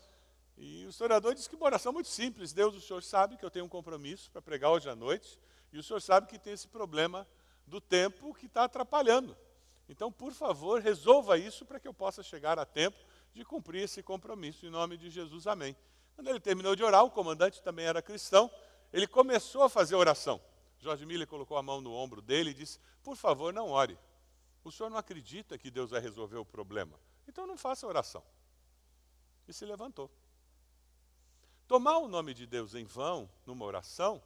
e 0.58 0.86
o 0.88 0.90
historiador 0.90 1.36
diz 1.36 1.48
que 1.48 1.56
uma 1.56 1.68
oração 1.68 1.94
muito 1.94 2.10
simples. 2.10 2.52
Deus, 2.52 2.76
o 2.76 2.82
Senhor 2.82 3.04
sabe 3.04 3.38
que 3.38 3.46
eu 3.46 3.52
tenho 3.52 3.66
um 3.66 3.70
compromisso 3.70 4.32
para 4.32 4.42
pregar 4.42 4.72
hoje 4.72 4.90
à 4.90 4.96
noite, 4.96 5.40
e 5.72 5.78
o 5.78 5.84
Senhor 5.84 6.02
sabe 6.02 6.26
que 6.26 6.40
tem 6.40 6.54
esse 6.54 6.68
problema 6.68 7.28
do 7.68 7.80
tempo 7.80 8.34
que 8.34 8.48
está 8.48 8.64
atrapalhando. 8.64 9.38
Então, 9.90 10.12
por 10.12 10.34
favor, 10.34 10.82
resolva 10.82 11.38
isso 11.38 11.66
para 11.66 11.80
que 11.80 11.88
eu 11.88 11.94
possa 11.94 12.22
chegar 12.22 12.60
a 12.60 12.66
tempo 12.66 12.98
de 13.34 13.46
cumprir 13.46 13.84
esse 13.84 14.04
compromisso. 14.04 14.66
Em 14.66 14.70
nome 14.70 14.98
de 14.98 15.10
Jesus, 15.10 15.48
amém. 15.48 15.76
Quando 16.16 16.28
ele 16.30 16.40
terminou 16.40 16.76
de 16.76 16.84
orar, 16.84 17.04
o 17.04 17.12
comandante 17.12 17.62
também 17.62 17.86
era 17.86 18.02
cristão, 18.02 18.52
ele 18.92 19.08
começou 19.08 19.64
a 19.64 19.70
fazer 19.70 19.96
oração. 19.96 20.42
Jorge 20.80 21.06
Miller 21.06 21.28
colocou 21.28 21.58
a 21.58 21.64
mão 21.64 21.82
no 21.82 21.94
ombro 21.94 22.22
dele 22.22 22.52
e 22.52 22.54
disse: 22.54 22.80
Por 23.04 23.16
favor, 23.16 23.54
não 23.54 23.70
ore. 23.70 23.98
O 24.64 24.72
senhor 24.72 24.90
não 24.90 24.98
acredita 24.98 25.58
que 25.58 25.72
Deus 25.72 25.92
vai 25.92 26.02
resolver 26.02 26.38
o 26.38 26.46
problema. 26.46 27.00
Então 27.28 27.48
não 27.48 27.58
faça 27.58 27.88
oração. 27.88 28.24
E 29.48 29.54
se 29.54 29.66
levantou. 29.66 30.12
Tomar 31.68 31.98
o 31.98 32.08
nome 32.08 32.34
de 32.34 32.46
Deus 32.46 32.76
em 32.76 32.86
vão, 32.86 33.30
numa 33.46 33.66
oração, 33.66 34.22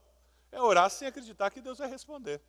é 0.52 0.62
orar 0.62 0.90
sem 0.90 1.08
acreditar 1.08 1.50
que 1.50 1.62
Deus 1.62 1.78
vai 1.78 1.90
responder. 1.90 2.42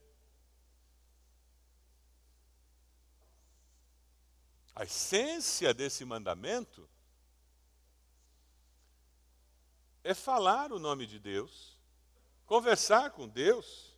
A 4.75 4.85
essência 4.85 5.75
desse 5.75 6.05
mandamento 6.05 6.89
é 10.03 10.15
falar 10.15 10.73
o 10.73 10.79
nome 10.79 11.07
de 11.07 11.19
Deus, 11.19 11.79
conversar 12.47 13.11
com 13.11 13.29
Deus, 13.29 13.93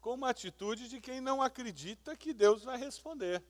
com 0.00 0.14
uma 0.14 0.30
atitude 0.30 0.88
de 0.88 1.00
quem 1.00 1.20
não 1.20 1.42
acredita 1.42 2.16
que 2.16 2.32
Deus 2.32 2.62
vai 2.62 2.78
responder, 2.78 3.42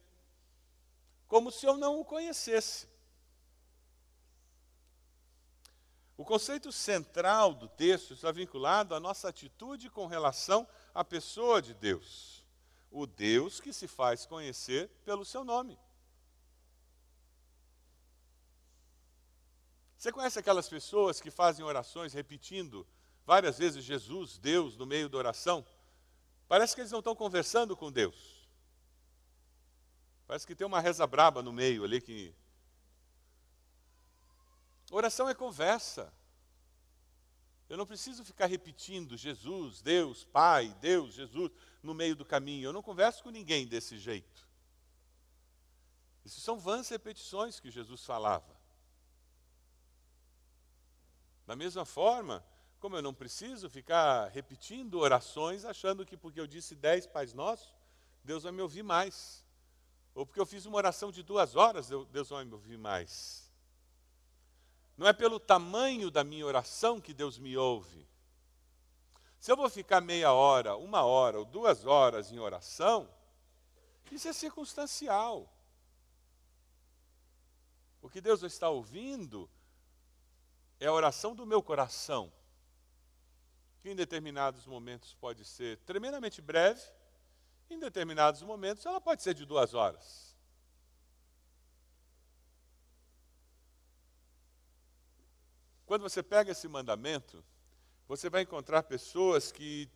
como 1.29 1.53
se 1.53 1.67
eu 1.67 1.77
não 1.77 2.01
o 2.01 2.05
conhecesse. 2.05 2.89
O 6.17 6.25
conceito 6.25 6.73
central 6.73 7.55
do 7.55 7.69
texto 7.69 8.15
está 8.15 8.33
vinculado 8.33 8.93
à 8.95 8.99
nossa 8.99 9.29
atitude 9.29 9.89
com 9.89 10.07
relação 10.07 10.67
à 10.93 11.05
pessoa 11.05 11.63
de 11.63 11.75
Deus. 11.75 12.38
O 12.91 13.07
Deus 13.07 13.61
que 13.61 13.73
se 13.73 13.87
faz 13.87 14.27
conhecer 14.27 14.89
pelo 15.05 15.25
seu 15.25 15.45
nome. 15.45 15.79
Você 19.97 20.13
conhece 20.13 20.39
aquelas 20.39 20.69
pessoas 20.69 21.21
que 21.21 21.31
fazem 21.31 21.65
orações 21.65 22.13
repetindo 22.13 22.87
várias 23.27 23.59
vezes 23.59 23.85
Jesus, 23.85 24.39
Deus, 24.39 24.77
no 24.77 24.87
meio 24.87 25.09
da 25.09 25.19
oração? 25.19 25.67
Parece 26.47 26.75
que 26.75 26.81
eles 26.81 26.93
não 26.93 27.01
estão 27.01 27.15
conversando 27.15 27.77
com 27.77 27.91
Deus. 27.91 28.49
Parece 30.27 30.47
que 30.47 30.55
tem 30.55 30.67
uma 30.67 30.81
reza 30.81 31.07
braba 31.07 31.43
no 31.43 31.53
meio 31.53 31.85
ali 31.85 32.01
que 32.01 32.35
Oração 34.91 35.29
é 35.29 35.35
conversa. 35.35 36.13
Eu 37.69 37.77
não 37.77 37.87
preciso 37.87 38.25
ficar 38.25 38.47
repetindo 38.47 39.17
Jesus, 39.17 39.83
Deus, 39.83 40.25
Pai, 40.25 40.75
Deus, 40.81 41.15
Jesus, 41.15 41.51
no 41.83 41.93
meio 41.93 42.17
do 42.17 42.25
caminho. 42.25 42.69
Eu 42.69 42.73
não 42.73 42.83
converso 42.83 43.23
com 43.23 43.31
ninguém 43.31 43.67
desse 43.67 43.99
jeito. 43.99 44.49
Isso 46.25 46.41
são 46.41 46.59
vãs 46.59 46.89
repetições 46.89 47.61
que 47.61 47.71
Jesus 47.71 48.05
falava. 48.05 48.57
Da 51.47 51.57
mesma 51.57 51.85
forma, 51.85 52.45
como 52.79 52.97
eu 52.97 53.03
não 53.03 53.15
preciso 53.15 53.69
ficar 53.69 54.29
repetindo 54.29 54.99
orações 54.99 55.65
achando 55.65 56.07
que 56.07 56.17
porque 56.17 56.41
eu 56.41 56.47
disse 56.47 56.75
dez 56.75 57.07
Pais 57.07 57.33
Nossos, 57.33 57.75
Deus 58.23 58.43
vai 58.43 58.53
me 58.53 58.63
ouvir 58.63 58.83
mais. 58.83 59.45
Ou 60.15 60.27
porque 60.27 60.41
eu 60.41 60.47
fiz 60.47 60.67
uma 60.67 60.77
oração 60.77 61.11
de 61.11 61.23
duas 61.23 61.55
horas, 61.55 61.89
Deus 62.11 62.29
vai 62.29 62.45
me 62.45 62.53
ouvir 62.53 62.77
mais. 62.77 63.48
Não 64.99 65.07
é 65.07 65.13
pelo 65.13 65.39
tamanho 65.39 66.11
da 66.11 66.25
minha 66.25 66.45
oração 66.45 67.01
que 67.01 67.15
Deus 67.15 67.39
me 67.39 67.57
ouve, 67.57 68.07
Se 69.39 69.53
eu 69.53 69.57
vou 69.57 69.71
ficar 69.71 70.01
meia 70.01 70.33
hora, 70.33 70.77
uma 70.77 71.05
hora 71.05 71.39
ou 71.39 71.45
duas 71.45 71.87
horas 71.87 72.33
em 72.33 72.41
oração, 72.41 73.09
isso 74.11 74.27
é 74.27 74.33
circunstancial. 74.33 75.49
O 78.03 78.11
que 78.11 78.21
Deus 78.21 78.43
está 78.43 78.69
ouvindo 78.69 79.49
é 80.81 80.87
a 80.87 80.93
oração 80.93 81.37
do 81.37 81.47
meu 81.47 81.63
coração, 81.63 82.33
que 83.81 83.89
em 83.89 83.95
determinados 83.95 84.67
momentos 84.67 85.15
pode 85.15 85.45
ser 85.45 85.79
tremendamente 85.87 86.43
breve, 86.43 86.83
em 87.71 87.79
determinados 87.79 88.43
momentos 88.43 88.85
ela 88.85 89.01
pode 89.01 89.23
ser 89.23 89.35
de 89.35 89.47
duas 89.47 89.73
horas. 89.73 90.28
Quando 95.89 96.03
você 96.03 96.23
pega 96.23 96.53
esse 96.53 96.69
mandamento, 96.69 97.43
você 98.07 98.29
vai 98.29 98.43
encontrar 98.43 98.83
pessoas 98.83 99.51
que 99.51 99.89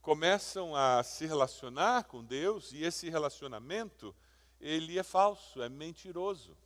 começam 0.00 0.76
a 0.76 1.02
se 1.02 1.26
relacionar 1.26 2.04
com 2.04 2.22
Deus 2.22 2.70
e 2.70 2.84
esse 2.84 3.10
relacionamento, 3.10 4.14
ele 4.60 4.96
é 4.96 5.02
falso, 5.02 5.60
é 5.60 5.68
mentiroso. 5.68 6.56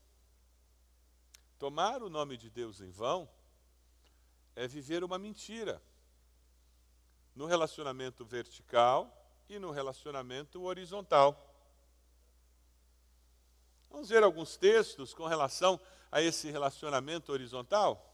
Tomar 1.59 2.03
o 2.03 2.11
nome 2.11 2.37
de 2.37 2.51
Deus 2.51 2.83
em 2.83 2.91
vão 2.91 3.27
é 4.55 4.69
viver 4.69 5.03
uma 5.03 5.19
mentira 5.19 5.81
no 7.35 7.47
relacionamento 7.47 8.27
vertical 8.27 9.11
e 9.49 9.59
no 9.59 9.71
relacionamento 9.71 10.61
horizontal. 10.65 11.35
Vamos 13.89 14.11
ver 14.11 14.23
alguns 14.23 14.59
textos 14.59 15.15
com 15.15 15.27
relação 15.27 15.81
a 16.13 16.21
esse 16.21 16.51
relacionamento 16.51 17.33
horizontal? 17.33 18.10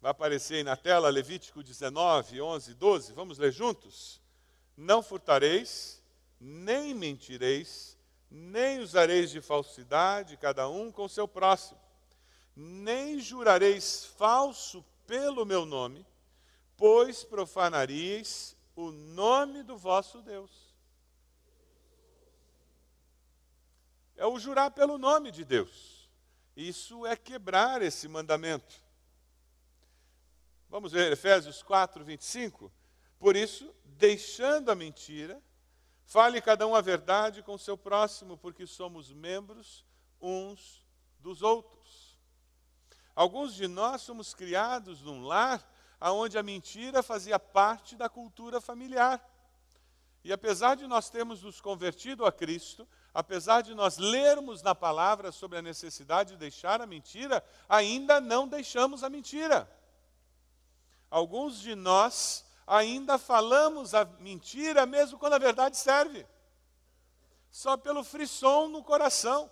Vai 0.00 0.10
aparecer 0.10 0.56
aí 0.56 0.62
na 0.62 0.76
tela 0.76 1.10
Levítico 1.10 1.62
19, 1.62 2.40
11, 2.40 2.74
12. 2.74 3.12
Vamos 3.12 3.38
ler 3.38 3.52
juntos? 3.52 4.20
Não 4.76 5.02
furtareis, 5.02 6.02
nem 6.40 6.94
mentireis, 6.94 7.98
nem 8.30 8.78
usareis 8.80 9.30
de 9.30 9.40
falsidade, 9.40 10.36
cada 10.36 10.68
um 10.68 10.90
com 10.90 11.08
seu 11.08 11.28
próximo 11.28 11.78
nem 12.60 13.18
jurareis 13.18 14.04
falso 14.04 14.84
pelo 15.06 15.46
meu 15.46 15.64
nome, 15.64 16.06
pois 16.76 17.24
profanaríeis 17.24 18.56
o 18.76 18.90
nome 18.90 19.62
do 19.62 19.76
vosso 19.76 20.20
Deus. 20.20 20.50
É 24.16 24.26
o 24.26 24.38
jurar 24.38 24.70
pelo 24.72 24.98
nome 24.98 25.30
de 25.30 25.44
Deus. 25.44 26.08
Isso 26.54 27.06
é 27.06 27.16
quebrar 27.16 27.80
esse 27.80 28.06
mandamento. 28.06 28.74
Vamos 30.70 30.92
ver 30.92 31.10
Efésios 31.10 31.64
4, 31.64 32.04
25? 32.04 32.72
Por 33.18 33.34
isso, 33.34 33.74
deixando 33.84 34.70
a 34.70 34.74
mentira, 34.76 35.42
fale 36.06 36.40
cada 36.40 36.64
um 36.64 36.76
a 36.76 36.80
verdade 36.80 37.42
com 37.42 37.54
o 37.54 37.58
seu 37.58 37.76
próximo, 37.76 38.38
porque 38.38 38.68
somos 38.68 39.12
membros 39.12 39.84
uns 40.20 40.86
dos 41.18 41.42
outros. 41.42 42.16
Alguns 43.16 43.54
de 43.54 43.66
nós 43.66 44.02
somos 44.02 44.32
criados 44.32 45.02
num 45.02 45.24
lar 45.24 45.60
onde 46.00 46.38
a 46.38 46.42
mentira 46.42 47.02
fazia 47.02 47.38
parte 47.38 47.96
da 47.96 48.08
cultura 48.08 48.60
familiar. 48.60 49.20
E 50.22 50.32
apesar 50.32 50.76
de 50.76 50.86
nós 50.86 51.10
termos 51.10 51.42
nos 51.42 51.60
convertido 51.60 52.24
a 52.24 52.30
Cristo, 52.30 52.86
apesar 53.12 53.62
de 53.62 53.74
nós 53.74 53.98
lermos 53.98 54.62
na 54.62 54.74
palavra 54.74 55.32
sobre 55.32 55.58
a 55.58 55.62
necessidade 55.62 56.34
de 56.34 56.36
deixar 56.36 56.80
a 56.80 56.86
mentira, 56.86 57.44
ainda 57.68 58.20
não 58.20 58.46
deixamos 58.46 59.02
a 59.02 59.10
mentira. 59.10 59.68
Alguns 61.10 61.60
de 61.60 61.74
nós 61.74 62.44
ainda 62.66 63.18
falamos 63.18 63.94
a 63.94 64.04
mentira 64.04 64.86
mesmo 64.86 65.18
quando 65.18 65.32
a 65.32 65.38
verdade 65.38 65.76
serve. 65.76 66.24
Só 67.50 67.76
pelo 67.76 68.04
frisson 68.04 68.68
no 68.68 68.84
coração. 68.84 69.50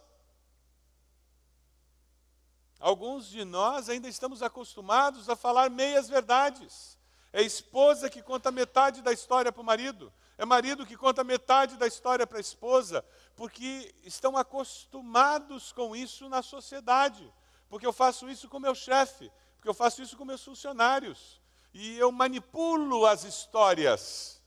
Alguns 2.79 3.27
de 3.27 3.45
nós 3.45 3.89
ainda 3.89 4.09
estamos 4.09 4.41
acostumados 4.41 5.29
a 5.29 5.35
falar 5.35 5.69
meias 5.69 6.09
verdades. 6.09 6.97
É 7.33 7.43
esposa 7.43 8.09
que 8.09 8.23
conta 8.23 8.53
metade 8.53 9.03
da 9.03 9.13
história 9.13 9.53
para 9.53 9.61
o 9.61 9.65
marido, 9.65 10.13
é 10.39 10.45
marido 10.45 10.87
que 10.87 10.97
conta 10.97 11.23
metade 11.23 11.77
da 11.77 11.87
história 11.87 12.27
para 12.27 12.39
a 12.39 12.41
esposa, 12.41 13.05
porque 13.37 13.95
estão 14.03 14.37
acostumados 14.37 15.73
com 15.73 15.95
isso 15.95 16.29
na 16.29 16.43
sociedade. 16.43 17.31
Porque 17.69 17.87
eu 17.87 17.93
faço 17.93 18.31
isso 18.31 18.49
com 18.49 18.59
meu 18.59 18.75
chefe, 18.75 19.31
porque 19.57 19.69
eu 19.69 19.75
faço 19.75 20.01
isso 20.01 20.17
com 20.17 20.25
meus 20.25 20.43
funcionários, 20.43 21.41
e 21.81 21.97
eu 21.97 22.11
manipulo 22.11 23.07
as 23.07 23.23
histórias. 23.23 24.43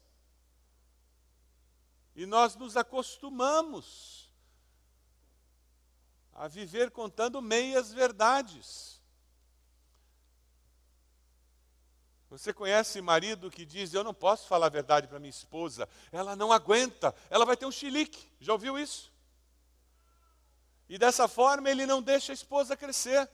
E 2.14 2.26
nós 2.26 2.58
nos 2.58 2.76
acostumamos 2.76 4.30
a 6.34 6.50
viver 6.50 6.92
contando 6.92 7.42
meias 7.42 7.94
verdades. 7.94 9.00
Você 12.30 12.52
conhece 12.52 13.02
marido 13.02 13.50
que 13.50 13.66
diz: 13.66 13.94
Eu 13.94 14.04
não 14.04 14.14
posso 14.14 14.46
falar 14.46 14.66
a 14.66 14.70
verdade 14.70 15.08
para 15.08 15.18
minha 15.18 15.30
esposa, 15.30 15.88
ela 16.12 16.36
não 16.36 16.52
aguenta, 16.52 17.16
ela 17.30 17.46
vai 17.46 17.56
ter 17.56 17.66
um 17.66 17.72
chilique. 17.72 18.30
Já 18.42 18.52
ouviu 18.52 18.78
isso? 18.78 19.10
E 20.90 20.98
dessa 20.98 21.30
forma 21.30 21.70
ele 21.70 21.86
não 21.86 22.02
deixa 22.02 22.34
a 22.34 22.36
esposa 22.36 22.76
crescer, 22.76 23.30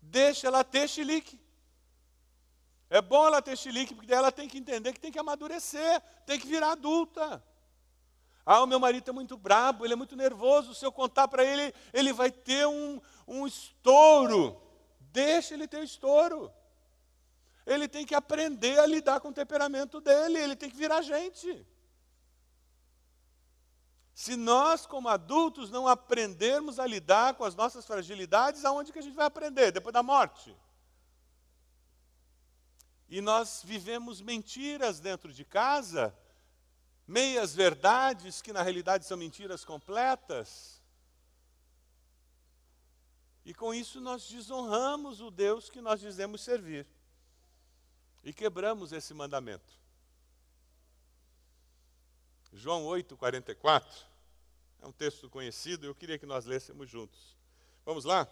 deixa 0.00 0.48
ela 0.48 0.64
ter 0.64 0.88
chilique. 0.88 1.41
É 2.92 3.00
bom 3.00 3.26
ela 3.26 3.40
ter 3.40 3.56
chilique, 3.56 3.94
porque 3.94 4.12
ela 4.12 4.30
tem 4.30 4.46
que 4.46 4.58
entender 4.58 4.92
que 4.92 5.00
tem 5.00 5.10
que 5.10 5.18
amadurecer, 5.18 5.98
tem 6.26 6.38
que 6.38 6.46
virar 6.46 6.72
adulta. 6.72 7.42
Ah, 8.44 8.62
o 8.62 8.66
meu 8.66 8.78
marido 8.78 9.08
é 9.08 9.12
muito 9.14 9.34
brabo, 9.34 9.86
ele 9.86 9.94
é 9.94 9.96
muito 9.96 10.14
nervoso. 10.14 10.74
Se 10.74 10.84
eu 10.84 10.92
contar 10.92 11.26
para 11.26 11.42
ele, 11.42 11.74
ele 11.90 12.12
vai 12.12 12.30
ter 12.30 12.66
um, 12.66 13.00
um 13.26 13.46
estouro. 13.46 14.60
Deixa 15.00 15.54
ele 15.54 15.66
ter 15.66 15.82
estouro. 15.82 16.52
Ele 17.64 17.88
tem 17.88 18.04
que 18.04 18.14
aprender 18.14 18.78
a 18.78 18.84
lidar 18.84 19.20
com 19.20 19.28
o 19.28 19.32
temperamento 19.32 19.98
dele, 19.98 20.36
ele 20.36 20.54
tem 20.54 20.68
que 20.68 20.76
virar 20.76 21.00
gente. 21.00 21.66
Se 24.14 24.36
nós, 24.36 24.84
como 24.84 25.08
adultos, 25.08 25.70
não 25.70 25.88
aprendermos 25.88 26.78
a 26.78 26.86
lidar 26.86 27.36
com 27.36 27.44
as 27.44 27.54
nossas 27.54 27.86
fragilidades, 27.86 28.66
aonde 28.66 28.92
que 28.92 28.98
a 28.98 29.02
gente 29.02 29.16
vai 29.16 29.24
aprender? 29.24 29.72
Depois 29.72 29.94
da 29.94 30.02
morte. 30.02 30.54
E 33.12 33.20
nós 33.20 33.60
vivemos 33.62 34.22
mentiras 34.22 34.98
dentro 34.98 35.34
de 35.34 35.44
casa 35.44 36.16
meias 37.06 37.54
verdades 37.54 38.40
que 38.40 38.54
na 38.54 38.62
realidade 38.62 39.04
são 39.04 39.18
mentiras 39.18 39.66
completas. 39.66 40.80
E 43.44 43.52
com 43.52 43.74
isso 43.74 44.00
nós 44.00 44.26
desonramos 44.26 45.20
o 45.20 45.30
Deus 45.30 45.68
que 45.68 45.82
nós 45.82 46.00
dizemos 46.00 46.40
servir. 46.40 46.86
E 48.24 48.32
quebramos 48.32 48.92
esse 48.92 49.12
mandamento. 49.12 49.78
João 52.50 52.82
8, 52.86 53.14
44. 53.14 54.06
É 54.80 54.86
um 54.86 54.92
texto 54.92 55.28
conhecido, 55.28 55.84
eu 55.84 55.94
queria 55.94 56.18
que 56.18 56.24
nós 56.24 56.46
lêssemos 56.46 56.88
juntos. 56.88 57.36
Vamos 57.84 58.06
lá? 58.06 58.26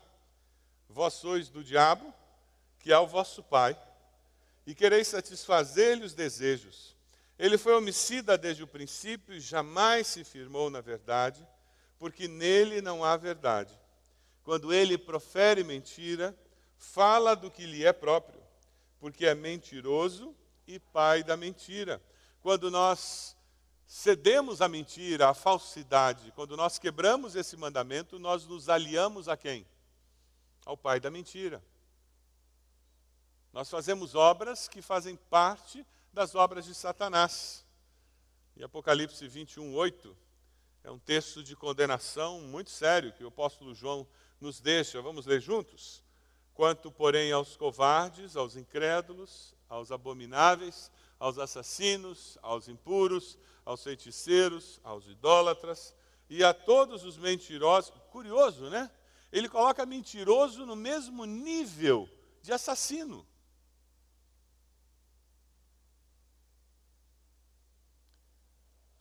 Vós 0.89 1.13
sois 1.13 1.51
do 1.51 1.63
diabo, 1.63 2.15
que 2.79 2.91
é 2.91 2.99
o 2.99 3.07
vosso 3.07 3.43
pai, 3.43 3.79
e 4.67 4.75
quereis 4.75 5.09
satisfazer-lhe 5.09 6.05
os 6.05 6.15
desejos. 6.15 6.97
Ele 7.39 7.57
foi 7.57 7.75
homicida 7.75 8.37
desde 8.37 8.63
o 8.63 8.67
princípio 8.67 9.35
e 9.35 9.41
jamais 9.41 10.07
se 10.07 10.25
firmou 10.25 10.69
na 10.69 10.81
verdade, 10.81 11.47
porque 11.99 12.29
nele 12.29 12.83
não 12.83 13.05
há 13.05 13.17
verdade. 13.17 13.73
Quando 14.43 14.73
ele 14.73 14.99
profere 14.99 15.65
mentira, 15.65 16.37
fala 16.77 17.35
do 17.35 17.51
que 17.51 17.65
lhe 17.65 17.85
é 17.85 17.93
próprio, 17.93 18.41
porque 18.99 19.27
é 19.27 19.35
mentiroso 19.35 20.35
e 20.67 20.79
pai 20.79 21.23
da 21.23 21.37
mentira. 21.37 22.01
Quando 22.43 22.71
nós 22.71 23.37
cedemos 23.87 24.63
à 24.63 24.69
mentira, 24.69 25.29
à 25.29 25.35
falsidade, 25.35 26.33
quando 26.37 26.57
nós 26.57 26.79
quebramos 26.79 27.35
esse 27.37 27.57
mandamento, 27.57 28.19
nós 28.19 28.47
nos 28.47 28.69
aliamos 28.69 29.29
a 29.29 29.37
quem? 29.37 29.67
Ao 30.65 30.77
pai 30.77 31.01
da 31.01 31.11
mentira. 31.11 31.63
Nós 33.53 33.69
fazemos 33.69 34.15
obras 34.15 34.69
que 34.69 34.81
fazem 34.81 35.17
parte 35.17 35.85
das 36.13 36.35
obras 36.35 36.65
de 36.65 36.75
Satanás. 36.75 37.65
E 38.57 38.63
Apocalipse 38.63 39.27
21, 39.27 39.75
8 39.75 40.17
é 40.85 40.91
um 40.91 40.99
texto 40.99 41.43
de 41.43 41.57
condenação 41.57 42.41
muito 42.43 42.71
sério 42.71 43.13
que 43.13 43.25
o 43.25 43.29
apóstolo 43.29 43.75
João 43.75 44.07
nos 44.41 44.61
deixa. 44.61 45.03
Vamos 45.03 45.27
ler 45.27 45.41
juntos? 45.41 46.03
Quanto, 46.55 46.91
porém, 46.93 47.33
aos 47.33 47.57
covardes, 47.57 48.37
aos 48.37 48.57
incrédulos, 48.57 49.55
aos 49.69 49.91
abomináveis, 49.91 50.91
aos 51.19 51.39
assassinos, 51.39 52.39
aos 52.43 52.69
impuros, 52.69 53.39
aos 53.65 53.83
feiticeiros, 53.83 54.81
aos 54.83 55.07
idólatras 55.07 55.95
e 56.29 56.45
a 56.45 56.55
todos 56.55 57.05
os 57.05 57.17
mentirosos. 57.17 57.93
Curioso, 58.11 58.71
né? 58.71 58.91
Ele 59.33 59.49
coloca 59.49 59.85
mentiroso 59.85 60.65
no 60.65 60.77
mesmo 60.77 61.25
nível 61.25 62.09
de 62.43 62.53
assassino. 62.53 63.27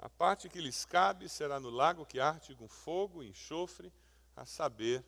Parte 0.08 0.48
que 0.48 0.62
lhes 0.62 0.86
cabe 0.86 1.28
será 1.28 1.60
no 1.60 1.70
lago 1.70 2.06
que 2.06 2.20
arde 2.20 2.56
com 2.56 2.70
fogo 2.70 3.22
e 3.22 3.28
enxofre, 3.28 3.92
a 4.36 4.46
saber, 4.46 5.04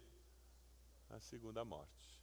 a 1.10 1.20
segunda 1.22 1.64
morte. 1.64 2.20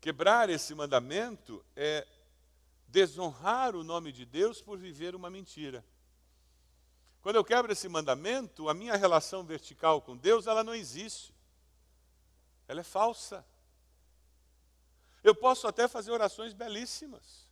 Quebrar 0.00 0.50
esse 0.50 0.74
mandamento 0.74 1.64
é 1.74 2.06
desonrar 2.86 3.74
o 3.74 3.82
nome 3.82 4.12
de 4.12 4.24
Deus 4.24 4.60
por 4.60 4.78
viver 4.78 5.14
uma 5.16 5.30
mentira. 5.30 5.84
Quando 7.22 7.36
eu 7.36 7.44
quebro 7.44 7.72
esse 7.72 7.88
mandamento, 7.88 8.68
a 8.68 8.74
minha 8.74 8.96
relação 8.96 9.44
vertical 9.44 10.02
com 10.02 10.16
Deus, 10.16 10.46
ela 10.46 10.62
não 10.62 10.74
existe. 10.74 11.34
Ela 12.68 12.80
é 12.80 12.84
falsa. 12.84 13.44
Eu 15.22 15.34
posso 15.34 15.68
até 15.68 15.86
fazer 15.86 16.10
orações 16.10 16.52
belíssimas. 16.52 17.48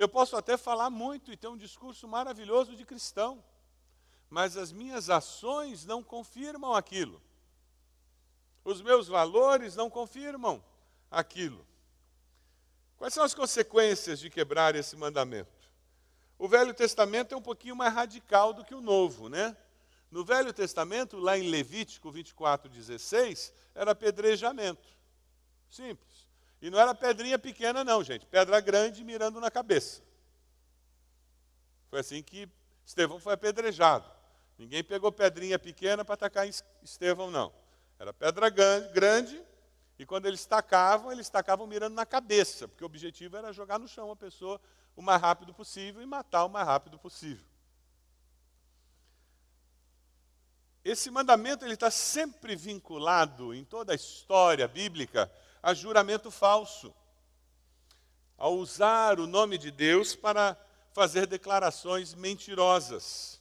Eu 0.00 0.08
posso 0.08 0.34
até 0.34 0.56
falar 0.56 0.88
muito 0.88 1.30
e 1.30 1.36
ter 1.36 1.48
um 1.48 1.58
discurso 1.58 2.08
maravilhoso 2.08 2.74
de 2.74 2.86
cristão. 2.86 3.44
Mas 4.30 4.56
as 4.56 4.72
minhas 4.72 5.10
ações 5.10 5.84
não 5.84 6.02
confirmam 6.02 6.72
aquilo. 6.72 7.20
Os 8.64 8.80
meus 8.80 9.08
valores 9.08 9.76
não 9.76 9.90
confirmam 9.90 10.64
aquilo. 11.10 11.66
Quais 12.96 13.12
são 13.12 13.22
as 13.22 13.34
consequências 13.34 14.18
de 14.20 14.30
quebrar 14.30 14.74
esse 14.74 14.96
mandamento? 14.96 15.70
O 16.38 16.48
Velho 16.48 16.72
Testamento 16.72 17.34
é 17.34 17.36
um 17.36 17.42
pouquinho 17.42 17.76
mais 17.76 17.92
radical 17.92 18.54
do 18.54 18.64
que 18.64 18.74
o 18.74 18.80
Novo, 18.80 19.28
né? 19.28 19.54
No 20.10 20.24
Velho 20.24 20.54
Testamento, 20.54 21.18
lá 21.18 21.36
em 21.36 21.50
Levítico 21.50 22.10
24, 22.10 22.70
16, 22.70 23.52
era 23.74 23.90
apedrejamento. 23.90 24.88
Simples. 25.68 26.09
E 26.60 26.70
não 26.70 26.78
era 26.78 26.94
pedrinha 26.94 27.38
pequena, 27.38 27.82
não, 27.82 28.02
gente. 28.04 28.26
Pedra 28.26 28.60
grande 28.60 29.02
mirando 29.02 29.40
na 29.40 29.50
cabeça. 29.50 30.02
Foi 31.88 32.00
assim 32.00 32.22
que 32.22 32.48
Estevão 32.84 33.18
foi 33.18 33.34
apedrejado. 33.34 34.10
Ninguém 34.58 34.84
pegou 34.84 35.10
pedrinha 35.10 35.58
pequena 35.58 36.04
para 36.04 36.14
atacar 36.14 36.46
Estevão, 36.82 37.30
não. 37.30 37.52
Era 37.98 38.12
pedra 38.12 38.48
grande 38.48 39.42
e 39.98 40.06
quando 40.06 40.26
eles 40.26 40.46
tacavam, 40.46 41.12
eles 41.12 41.28
tacavam 41.28 41.66
mirando 41.66 41.94
na 41.94 42.06
cabeça, 42.06 42.66
porque 42.66 42.82
o 42.82 42.86
objetivo 42.86 43.36
era 43.36 43.52
jogar 43.52 43.78
no 43.78 43.86
chão 43.86 44.10
a 44.10 44.16
pessoa 44.16 44.58
o 44.96 45.02
mais 45.02 45.20
rápido 45.20 45.52
possível 45.52 46.00
e 46.00 46.06
matar 46.06 46.46
o 46.46 46.48
mais 46.48 46.66
rápido 46.66 46.98
possível. 46.98 47.44
Esse 50.82 51.10
mandamento 51.10 51.64
ele 51.64 51.74
está 51.74 51.90
sempre 51.90 52.56
vinculado 52.56 53.52
em 53.54 53.62
toda 53.62 53.92
a 53.92 53.94
história 53.94 54.66
bíblica 54.66 55.30
a 55.62 55.74
juramento 55.74 56.30
falso, 56.30 56.94
a 58.38 58.48
usar 58.48 59.20
o 59.20 59.26
nome 59.26 59.58
de 59.58 59.70
Deus 59.70 60.14
para 60.14 60.56
fazer 60.92 61.26
declarações 61.26 62.14
mentirosas. 62.14 63.40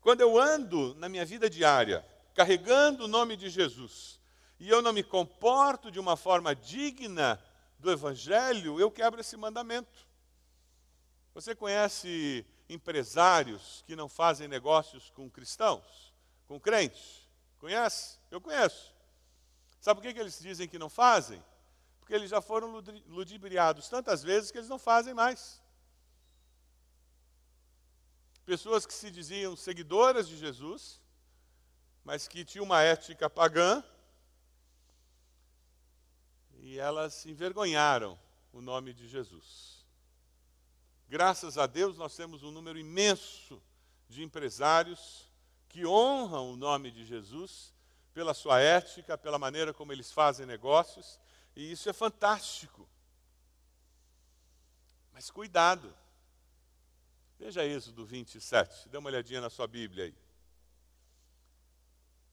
Quando 0.00 0.20
eu 0.20 0.38
ando 0.38 0.94
na 0.94 1.08
minha 1.08 1.24
vida 1.24 1.50
diária 1.50 2.04
carregando 2.34 3.04
o 3.04 3.08
nome 3.08 3.36
de 3.36 3.50
Jesus, 3.50 4.18
e 4.60 4.68
eu 4.68 4.80
não 4.80 4.92
me 4.92 5.02
comporto 5.02 5.90
de 5.90 6.00
uma 6.00 6.16
forma 6.16 6.54
digna 6.54 7.40
do 7.78 7.90
Evangelho, 7.90 8.80
eu 8.80 8.90
quebro 8.90 9.20
esse 9.20 9.36
mandamento. 9.36 10.06
Você 11.34 11.54
conhece 11.54 12.44
empresários 12.68 13.84
que 13.86 13.94
não 13.94 14.08
fazem 14.08 14.48
negócios 14.48 15.10
com 15.10 15.30
cristãos, 15.30 16.12
com 16.46 16.58
crentes? 16.58 17.28
Conhece? 17.58 18.18
Eu 18.30 18.40
conheço. 18.40 18.92
Sabe 19.80 20.00
por 20.00 20.06
que, 20.06 20.14
que 20.14 20.20
eles 20.20 20.38
dizem 20.40 20.68
que 20.68 20.78
não 20.78 20.88
fazem? 20.88 21.42
Porque 22.08 22.16
eles 22.16 22.30
já 22.30 22.40
foram 22.40 22.82
ludibriados 23.06 23.86
tantas 23.90 24.22
vezes 24.22 24.50
que 24.50 24.56
eles 24.56 24.70
não 24.70 24.78
fazem 24.78 25.12
mais. 25.12 25.60
Pessoas 28.46 28.86
que 28.86 28.94
se 28.94 29.10
diziam 29.10 29.54
seguidoras 29.54 30.26
de 30.26 30.34
Jesus, 30.38 31.02
mas 32.02 32.26
que 32.26 32.46
tinham 32.46 32.64
uma 32.64 32.80
ética 32.80 33.28
pagã, 33.28 33.84
e 36.60 36.78
elas 36.78 37.26
envergonharam 37.26 38.18
o 38.54 38.62
nome 38.62 38.94
de 38.94 39.06
Jesus. 39.06 39.84
Graças 41.10 41.58
a 41.58 41.66
Deus, 41.66 41.98
nós 41.98 42.16
temos 42.16 42.42
um 42.42 42.50
número 42.50 42.78
imenso 42.78 43.62
de 44.08 44.22
empresários 44.22 45.30
que 45.68 45.84
honram 45.84 46.54
o 46.54 46.56
nome 46.56 46.90
de 46.90 47.04
Jesus 47.04 47.74
pela 48.14 48.32
sua 48.32 48.58
ética, 48.62 49.18
pela 49.18 49.38
maneira 49.38 49.74
como 49.74 49.92
eles 49.92 50.10
fazem 50.10 50.46
negócios, 50.46 51.20
e 51.58 51.72
isso 51.72 51.90
é 51.90 51.92
fantástico. 51.92 52.88
Mas 55.12 55.28
cuidado. 55.28 55.92
Veja 57.36 57.64
Êxodo 57.64 58.06
27, 58.06 58.88
dê 58.88 58.96
uma 58.96 59.08
olhadinha 59.08 59.40
na 59.40 59.50
sua 59.50 59.66
Bíblia 59.66 60.04
aí. 60.04 60.14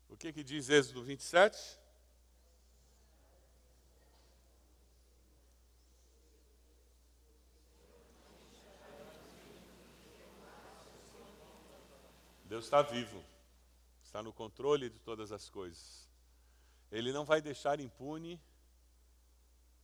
O 0.07 0.15
que, 0.15 0.31
que 0.31 0.43
diz 0.43 0.69
Êxodo 0.69 1.03
27? 1.03 1.79
Deus 12.43 12.65
está 12.65 12.83
vivo, 12.83 13.25
está 14.03 14.21
no 14.21 14.31
controle 14.31 14.87
de 14.87 14.99
todas 14.99 15.31
as 15.31 15.49
coisas. 15.49 16.07
Ele 16.91 17.11
não 17.11 17.25
vai 17.25 17.41
deixar 17.41 17.79
impune 17.79 18.39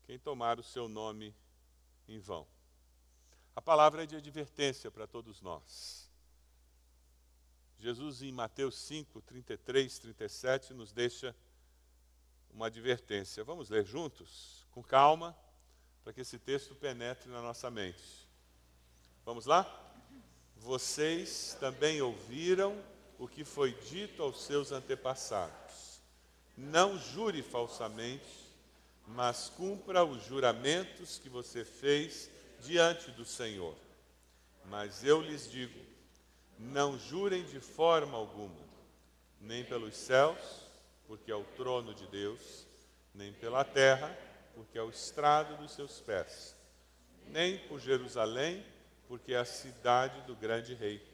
quem 0.04 0.20
tomar 0.20 0.60
o 0.60 0.64
seu 0.64 0.88
nome 0.88 1.36
em 2.08 2.20
vão. 2.20 2.48
A 3.56 3.62
palavra 3.62 4.04
é 4.04 4.06
de 4.06 4.16
advertência 4.16 4.90
para 4.90 5.06
todos 5.06 5.42
nós. 5.42 6.10
Jesus, 7.78 8.22
em 8.22 8.32
Mateus 8.32 8.76
5, 8.76 9.22
33, 9.22 10.00
37, 10.00 10.74
nos 10.74 10.92
deixa 10.92 11.36
uma 12.54 12.68
advertência. 12.68 13.44
Vamos 13.44 13.70
ler 13.70 13.86
juntos, 13.86 14.66
com 14.72 14.84
calma, 14.84 15.36
para 16.04 16.14
que 16.14 16.22
esse 16.22 16.38
texto 16.38 16.76
penetre 16.76 17.30
na 17.30 17.42
nossa 17.42 17.70
mente. 17.72 18.28
Vamos 19.26 19.46
lá? 19.46 19.66
Vocês 20.58 21.58
também 21.60 22.02
ouviram 22.02 22.80
o 23.18 23.28
que 23.28 23.44
foi 23.44 23.74
dito 23.74 24.22
aos 24.22 24.42
seus 24.44 24.72
antepassados. 24.72 26.02
Não 26.56 26.98
jure 26.98 27.42
falsamente, 27.42 28.51
mas 29.14 29.50
cumpra 29.50 30.04
os 30.04 30.24
juramentos 30.26 31.20
que 31.20 31.30
você 31.30 31.66
fez 31.66 32.30
diante 32.62 33.12
do 33.12 33.26
Senhor. 33.26 33.76
Mas 34.66 35.04
eu 35.04 35.22
lhes 35.22 35.50
digo: 35.50 35.80
não 36.58 36.98
jurem 36.98 37.44
de 37.44 37.60
forma 37.60 38.18
alguma, 38.18 38.56
nem 39.40 39.64
pelos 39.66 39.96
céus, 39.96 40.38
porque 41.08 41.32
é 41.32 41.36
o 41.36 41.44
trono 41.56 41.94
de 41.94 42.08
Deus, 42.08 42.66
nem 43.14 43.34
pela 43.34 43.64
terra, 43.64 44.16
porque 44.56 44.78
é 44.78 44.84
o 44.84 44.90
estrado 44.90 45.58
dos 45.58 45.72
seus 45.72 46.00
pés, 46.00 46.56
nem 47.28 47.58
por 47.68 47.80
Jerusalém, 47.80 48.66
porque 49.08 49.34
é 49.34 49.38
a 49.38 49.46
cidade 49.46 50.22
do 50.22 50.36
grande 50.36 50.74
rei. 50.74 51.06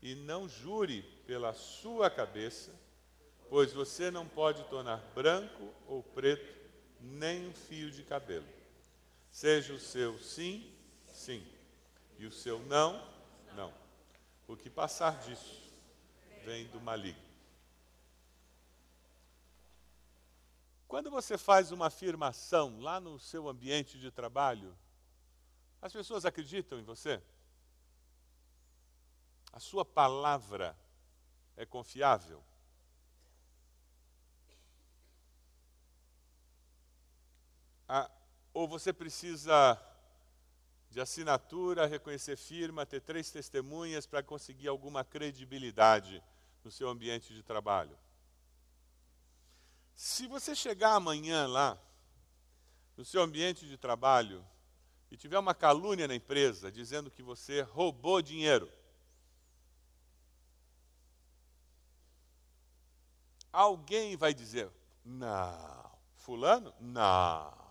E 0.00 0.16
não 0.16 0.48
jure 0.48 1.02
pela 1.24 1.52
sua 1.52 2.10
cabeça, 2.10 2.72
pois 3.48 3.72
você 3.72 4.10
não 4.10 4.26
pode 4.26 4.64
tornar 4.64 4.96
branco 5.14 5.72
ou 5.86 6.02
preto 6.02 6.61
nem 7.02 7.48
um 7.48 7.52
fio 7.52 7.90
de 7.90 8.02
cabelo. 8.02 8.46
Seja 9.30 9.72
o 9.72 9.80
seu 9.80 10.18
sim, 10.18 10.72
sim, 11.06 11.46
e 12.18 12.26
o 12.26 12.32
seu 12.32 12.60
não, 12.60 13.06
não. 13.54 13.72
O 14.46 14.56
que 14.56 14.68
passar 14.68 15.18
disso 15.20 15.62
vem 16.44 16.66
do 16.66 16.80
maligno. 16.80 17.32
Quando 20.86 21.10
você 21.10 21.38
faz 21.38 21.72
uma 21.72 21.86
afirmação 21.86 22.78
lá 22.80 23.00
no 23.00 23.18
seu 23.18 23.48
ambiente 23.48 23.98
de 23.98 24.10
trabalho, 24.10 24.76
as 25.80 25.90
pessoas 25.92 26.26
acreditam 26.26 26.78
em 26.78 26.84
você? 26.84 27.22
A 29.52 29.58
sua 29.58 29.84
palavra 29.84 30.76
é 31.56 31.64
confiável? 31.64 32.44
Ah, 37.94 38.10
ou 38.54 38.66
você 38.66 38.90
precisa 38.90 39.78
de 40.88 40.98
assinatura, 40.98 41.84
reconhecer 41.84 42.38
firma, 42.38 42.86
ter 42.86 43.02
três 43.02 43.30
testemunhas 43.30 44.06
para 44.06 44.22
conseguir 44.22 44.66
alguma 44.66 45.04
credibilidade 45.04 46.24
no 46.64 46.70
seu 46.70 46.88
ambiente 46.88 47.34
de 47.34 47.42
trabalho? 47.42 47.94
Se 49.94 50.26
você 50.26 50.56
chegar 50.56 50.94
amanhã 50.94 51.46
lá, 51.46 51.78
no 52.96 53.04
seu 53.04 53.20
ambiente 53.20 53.68
de 53.68 53.76
trabalho, 53.76 54.42
e 55.10 55.16
tiver 55.18 55.38
uma 55.38 55.54
calúnia 55.54 56.08
na 56.08 56.14
empresa 56.14 56.72
dizendo 56.72 57.10
que 57.10 57.22
você 57.22 57.60
roubou 57.60 58.22
dinheiro, 58.22 58.72
alguém 63.52 64.16
vai 64.16 64.32
dizer: 64.32 64.70
não. 65.04 65.92
Fulano? 66.16 66.72
Não. 66.80 67.61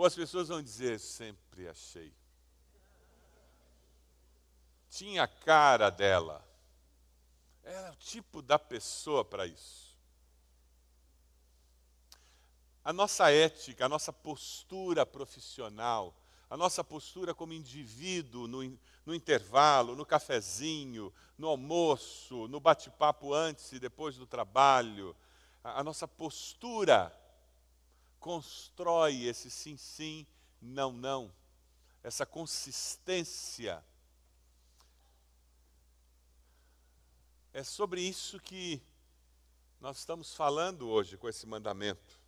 Ou 0.00 0.06
as 0.06 0.14
pessoas 0.14 0.48
vão 0.48 0.62
dizer: 0.62 0.98
sempre 0.98 1.68
achei. 1.68 2.10
tinha 4.88 5.24
a 5.24 5.28
cara 5.28 5.90
dela. 5.90 6.42
Era 7.62 7.92
o 7.92 7.96
tipo 7.96 8.40
da 8.40 8.58
pessoa 8.58 9.22
para 9.22 9.46
isso. 9.46 9.94
A 12.82 12.94
nossa 12.94 13.30
ética, 13.30 13.84
a 13.84 13.88
nossa 13.90 14.10
postura 14.10 15.04
profissional, 15.04 16.16
a 16.48 16.56
nossa 16.56 16.82
postura 16.82 17.34
como 17.34 17.52
indivíduo 17.52 18.48
no, 18.48 18.78
no 19.04 19.14
intervalo, 19.14 19.94
no 19.94 20.06
cafezinho, 20.06 21.12
no 21.36 21.46
almoço, 21.46 22.48
no 22.48 22.58
bate-papo 22.58 23.34
antes 23.34 23.70
e 23.72 23.78
depois 23.78 24.16
do 24.16 24.26
trabalho, 24.26 25.14
a, 25.62 25.80
a 25.80 25.84
nossa 25.84 26.08
postura 26.08 27.14
constrói 28.20 29.24
esse 29.24 29.50
sim, 29.50 29.76
sim, 29.76 30.26
não, 30.60 30.92
não, 30.92 31.32
essa 32.02 32.24
consistência. 32.24 33.82
É 37.52 37.64
sobre 37.64 38.00
isso 38.00 38.38
que 38.38 38.80
nós 39.80 39.98
estamos 39.98 40.34
falando 40.34 40.88
hoje 40.88 41.16
com 41.16 41.28
esse 41.28 41.46
mandamento. 41.46 42.20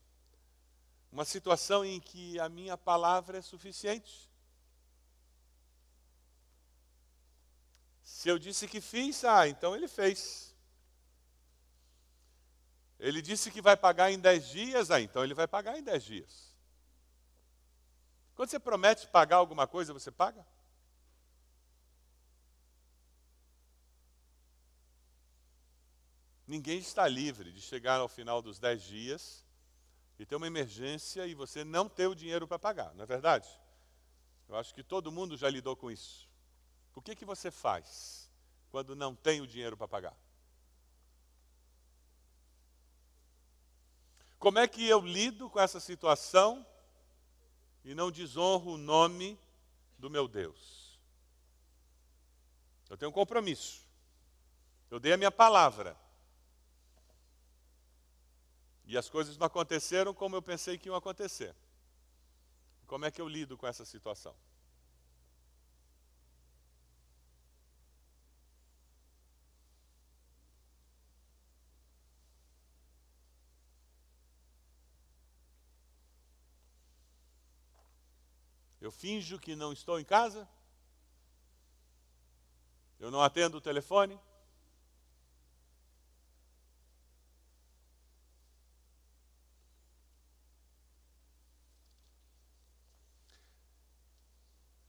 Uma 1.13 1.27
situação 1.27 1.85
em 1.85 2.01
que 2.01 2.41
a 2.41 2.49
minha 2.49 2.77
palavra 2.77 3.39
é 3.39 3.43
suficiente. 3.43 4.31
Se 8.03 8.29
eu 8.29 8.39
disse 8.39 8.67
que 8.67 8.81
fiz, 8.81 9.23
ah, 9.25 9.47
então 9.47 9.77
ele 9.77 9.87
fez. 9.87 10.52
Ele 13.03 13.21
disse 13.21 13.51
que 13.51 13.61
vai 13.61 13.77
pagar 13.77 14.13
em 14.13 14.19
dez 14.19 14.47
dias, 14.47 14.89
ah, 14.89 15.01
então 15.01 15.25
ele 15.25 15.35
vai 15.35 15.49
pagar 15.49 15.77
em 15.77 15.83
dez 15.83 16.05
dias. 16.05 16.57
Quando 18.37 18.49
você 18.49 18.61
promete 18.61 19.09
pagar 19.09 19.39
alguma 19.39 19.67
coisa, 19.67 19.93
você 19.93 20.09
paga? 20.13 20.47
Ninguém 26.47 26.79
está 26.79 27.09
livre 27.09 27.51
de 27.51 27.61
chegar 27.61 27.99
ao 27.99 28.09
final 28.09 28.41
dos 28.41 28.61
dez 28.61 28.85
dias 28.85 29.45
e 30.17 30.25
ter 30.25 30.37
uma 30.37 30.47
emergência 30.47 31.27
e 31.27 31.35
você 31.35 31.65
não 31.65 31.89
ter 31.89 32.07
o 32.07 32.15
dinheiro 32.15 32.47
para 32.47 32.57
pagar, 32.57 32.95
não 32.95 33.03
é 33.03 33.07
verdade? 33.07 33.49
Eu 34.49 34.55
acho 34.55 34.73
que 34.73 34.85
todo 34.85 35.11
mundo 35.11 35.37
já 35.37 35.51
lidou 35.51 35.75
com 35.75 35.91
isso. 35.91 36.31
O 36.95 37.03
que, 37.03 37.17
que 37.17 37.25
você 37.25 37.51
faz 37.51 38.31
quando 38.71 38.95
não 38.95 39.13
tem 39.13 39.41
o 39.41 39.47
dinheiro 39.47 39.77
para 39.77 39.89
pagar? 39.89 40.17
Como 44.43 44.59
é 44.59 44.67
que 44.67 44.89
eu 44.89 44.99
lido 44.99 45.49
com 45.49 45.61
essa 45.61 45.79
situação 45.79 46.67
e 47.85 47.95
não 47.95 48.11
desonro 48.11 48.73
o 48.73 48.77
nome 48.77 49.39
do 49.97 50.11
meu 50.11 50.27
Deus? 50.27 50.99
Eu 52.91 52.97
tenho 52.97 53.13
um 53.13 53.15
compromisso. 53.15 53.87
Eu 54.91 54.99
dei 54.99 55.13
a 55.13 55.17
minha 55.17 55.31
palavra. 55.31 55.97
E 58.85 58.99
as 58.99 59.09
coisas 59.09 59.39
não 59.39 59.47
aconteceram 59.47 60.13
como 60.13 60.35
eu 60.35 60.43
pensei 60.43 60.77
que 60.77 60.89
iam 60.89 60.97
acontecer. 60.97 61.55
Como 62.89 63.05
é 63.05 63.13
que 63.13 63.21
eu 63.21 63.29
lido 63.29 63.57
com 63.57 63.69
essa 63.69 63.85
situação? 63.85 64.35
Eu 78.93 78.99
finjo 78.99 79.39
que 79.39 79.57
não 79.57 79.73
estou 79.73 79.99
em 79.99 80.05
casa? 80.05 80.47
Eu 83.01 83.11
não 83.11 83.23
atendo 83.23 83.57
o 83.57 83.61
telefone? 83.61 84.21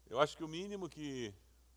Eu 0.09 0.19
acho 0.19 0.35
que 0.35 0.43
o 0.43 0.49
mínimo 0.49 0.89
que 0.89 1.33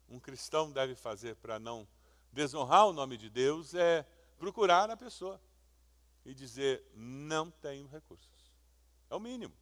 um 0.09 0.19
cristão 0.19 0.73
deve 0.73 0.97
fazer 0.97 1.37
para 1.37 1.61
não 1.61 1.87
desonrar 2.33 2.89
o 2.89 2.93
nome 2.93 3.17
de 3.17 3.31
Deus 3.31 3.73
é 3.73 4.05
procurar 4.37 4.91
a 4.91 4.97
pessoa 4.97 5.41
e 6.25 6.35
dizer: 6.35 6.85
não 6.93 7.53
tenho 7.53 7.87
recursos. 7.87 8.53
É 9.09 9.15
o 9.15 9.21
mínimo. 9.21 9.55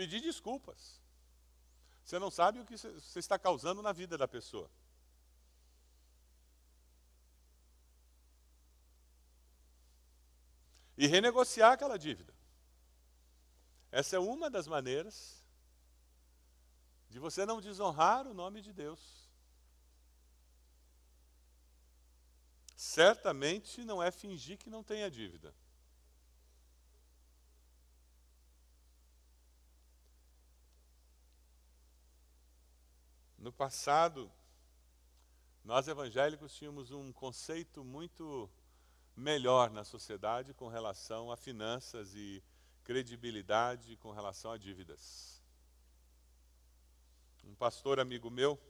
Pedir 0.00 0.22
desculpas. 0.22 0.98
Você 2.02 2.18
não 2.18 2.30
sabe 2.30 2.58
o 2.58 2.64
que 2.64 2.74
você 2.78 3.18
está 3.18 3.38
causando 3.38 3.82
na 3.82 3.92
vida 3.92 4.16
da 4.16 4.26
pessoa. 4.26 4.70
E 10.96 11.06
renegociar 11.06 11.72
aquela 11.72 11.98
dívida. 11.98 12.32
Essa 13.92 14.16
é 14.16 14.18
uma 14.18 14.48
das 14.48 14.66
maneiras 14.66 15.44
de 17.10 17.18
você 17.18 17.44
não 17.44 17.60
desonrar 17.60 18.26
o 18.26 18.32
nome 18.32 18.62
de 18.62 18.72
Deus. 18.72 19.28
Certamente 22.74 23.84
não 23.84 24.02
é 24.02 24.10
fingir 24.10 24.56
que 24.56 24.70
não 24.70 24.82
tem 24.82 25.02
a 25.04 25.10
dívida. 25.10 25.54
No 33.40 33.50
passado, 33.50 34.30
nós 35.64 35.88
evangélicos 35.88 36.54
tínhamos 36.54 36.90
um 36.90 37.10
conceito 37.10 37.82
muito 37.82 38.50
melhor 39.16 39.70
na 39.70 39.82
sociedade 39.82 40.52
com 40.52 40.68
relação 40.68 41.32
a 41.32 41.38
finanças 41.38 42.14
e 42.14 42.42
credibilidade 42.84 43.96
com 43.96 44.12
relação 44.12 44.52
a 44.52 44.58
dívidas. 44.58 45.40
Um 47.42 47.54
pastor 47.54 47.98
amigo 47.98 48.30
meu 48.30 48.60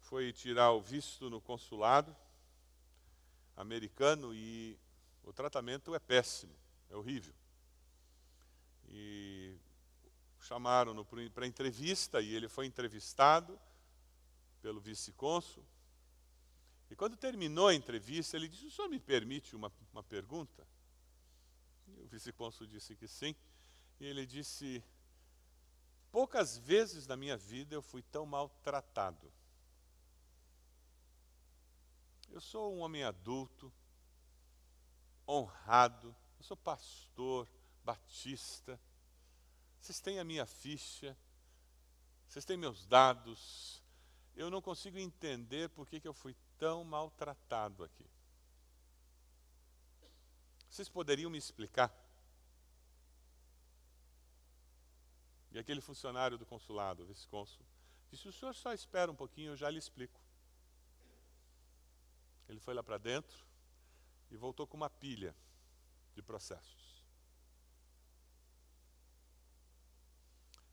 foi 0.00 0.32
tirar 0.32 0.72
o 0.72 0.82
visto 0.82 1.30
no 1.30 1.40
consulado 1.40 2.16
americano 3.56 4.34
e 4.34 4.76
o 5.22 5.32
tratamento 5.32 5.94
é 5.94 6.00
péssimo, 6.00 6.52
é 6.90 6.96
horrível. 6.96 7.32
E 8.88 9.56
chamaram-no 10.40 11.04
para 11.32 11.46
entrevista 11.46 12.20
e 12.20 12.34
ele 12.34 12.48
foi 12.48 12.66
entrevistado 12.66 13.56
pelo 14.64 14.80
vice-cônsul. 14.80 15.62
E 16.90 16.96
quando 16.96 17.18
terminou 17.18 17.68
a 17.68 17.74
entrevista, 17.74 18.34
ele 18.34 18.48
disse: 18.48 18.64
O 18.64 18.70
senhor 18.70 18.88
me 18.88 18.98
permite 18.98 19.54
uma, 19.54 19.70
uma 19.92 20.02
pergunta? 20.02 20.66
E 21.86 22.00
o 22.00 22.06
vice-cônsul 22.06 22.66
disse 22.66 22.96
que 22.96 23.06
sim. 23.06 23.36
E 24.00 24.06
ele 24.06 24.24
disse: 24.24 24.82
Poucas 26.10 26.56
vezes 26.56 27.06
na 27.06 27.14
minha 27.14 27.36
vida 27.36 27.74
eu 27.74 27.82
fui 27.82 28.02
tão 28.04 28.24
maltratado. 28.24 29.30
Eu 32.30 32.40
sou 32.40 32.74
um 32.74 32.80
homem 32.80 33.04
adulto, 33.04 33.70
honrado, 35.28 36.16
eu 36.38 36.42
sou 36.42 36.56
pastor, 36.56 37.46
batista. 37.84 38.80
Vocês 39.78 40.00
têm 40.00 40.18
a 40.18 40.24
minha 40.24 40.46
ficha, 40.46 41.14
vocês 42.26 42.46
têm 42.46 42.56
meus 42.56 42.86
dados, 42.86 43.83
eu 44.36 44.50
não 44.50 44.60
consigo 44.60 44.98
entender 44.98 45.68
por 45.70 45.86
que, 45.86 46.00
que 46.00 46.08
eu 46.08 46.14
fui 46.14 46.34
tão 46.58 46.82
maltratado 46.82 47.84
aqui. 47.84 48.06
Vocês 50.68 50.88
poderiam 50.88 51.30
me 51.30 51.38
explicar? 51.38 51.94
E 55.52 55.58
aquele 55.58 55.80
funcionário 55.80 56.36
do 56.36 56.44
consulado, 56.44 57.04
o 57.04 57.06
vice-cônsul, 57.06 57.64
disse: 58.10 58.28
O 58.28 58.32
senhor 58.32 58.52
só 58.54 58.72
espera 58.72 59.10
um 59.10 59.14
pouquinho, 59.14 59.52
eu 59.52 59.56
já 59.56 59.70
lhe 59.70 59.78
explico. 59.78 60.20
Ele 62.48 62.58
foi 62.58 62.74
lá 62.74 62.82
para 62.82 62.98
dentro 62.98 63.46
e 64.32 64.36
voltou 64.36 64.66
com 64.66 64.76
uma 64.76 64.90
pilha 64.90 65.34
de 66.12 66.22
processos. 66.22 67.04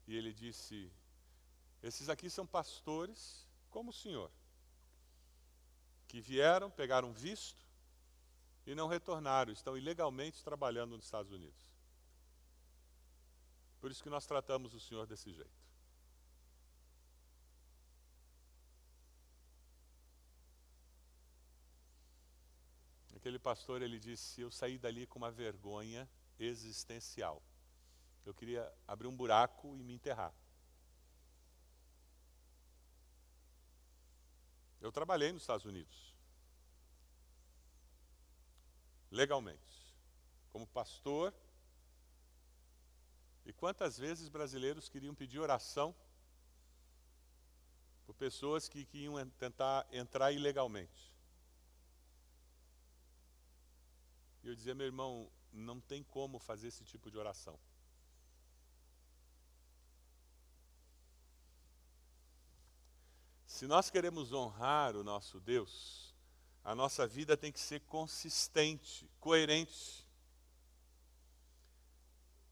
E 0.08 0.16
ele 0.16 0.34
disse: 0.34 0.92
Esses 1.84 2.10
aqui 2.10 2.28
são 2.28 2.48
pastores 2.48 3.51
como 3.72 3.90
o 3.90 3.94
senhor, 3.94 4.30
que 6.08 6.22
vieram, 6.22 6.70
pegaram 6.70 7.12
visto 7.14 7.66
e 8.66 8.76
não 8.76 8.88
retornaram, 8.88 9.52
estão 9.52 9.78
ilegalmente 9.78 10.44
trabalhando 10.44 10.96
nos 10.96 11.06
Estados 11.06 11.32
Unidos. 11.32 11.72
Por 13.80 13.90
isso 13.90 14.04
que 14.04 14.10
nós 14.10 14.28
tratamos 14.28 14.74
o 14.74 14.80
senhor 14.80 15.08
desse 15.08 15.34
jeito. 15.34 15.62
Aquele 23.16 23.40
pastor, 23.40 23.82
ele 23.82 24.00
disse, 24.00 24.42
eu 24.42 24.52
saí 24.52 24.78
dali 24.80 25.06
com 25.06 25.20
uma 25.20 25.32
vergonha 25.32 26.10
existencial. 26.40 27.42
Eu 28.26 28.34
queria 28.34 28.72
abrir 28.88 29.08
um 29.08 29.16
buraco 29.16 29.76
e 29.78 29.84
me 29.84 29.94
enterrar. 29.94 30.34
Eu 34.82 34.92
trabalhei 34.92 35.32
nos 35.32 35.44
Estados 35.44 35.66
Unidos. 35.66 36.14
Legalmente. 39.12 39.96
Como 40.50 40.66
pastor. 40.66 41.34
E 43.46 43.54
quantas 43.54 43.98
vezes 43.98 44.28
brasileiros 44.28 44.90
queriam 44.90 45.14
pedir 45.14 45.40
oração 45.40 45.96
por 48.06 48.16
pessoas 48.16 48.68
que, 48.68 48.84
que 48.84 49.04
iam 49.04 49.30
tentar 49.32 49.88
entrar 49.92 50.32
ilegalmente? 50.32 51.16
E 54.44 54.48
eu 54.48 54.56
dizia, 54.56 54.74
meu 54.74 54.88
irmão, 54.88 55.32
não 55.52 55.80
tem 55.80 56.04
como 56.04 56.40
fazer 56.40 56.70
esse 56.70 56.84
tipo 56.84 57.12
de 57.12 57.18
oração. 57.18 57.60
Se 63.62 63.68
nós 63.68 63.92
queremos 63.92 64.34
honrar 64.34 64.96
o 64.96 65.04
nosso 65.04 65.40
Deus, 65.40 66.16
a 66.64 66.74
nossa 66.74 67.06
vida 67.06 67.38
tem 67.38 67.52
que 67.52 67.60
ser 67.60 67.80
consistente, 67.82 69.08
coerente. 69.20 70.04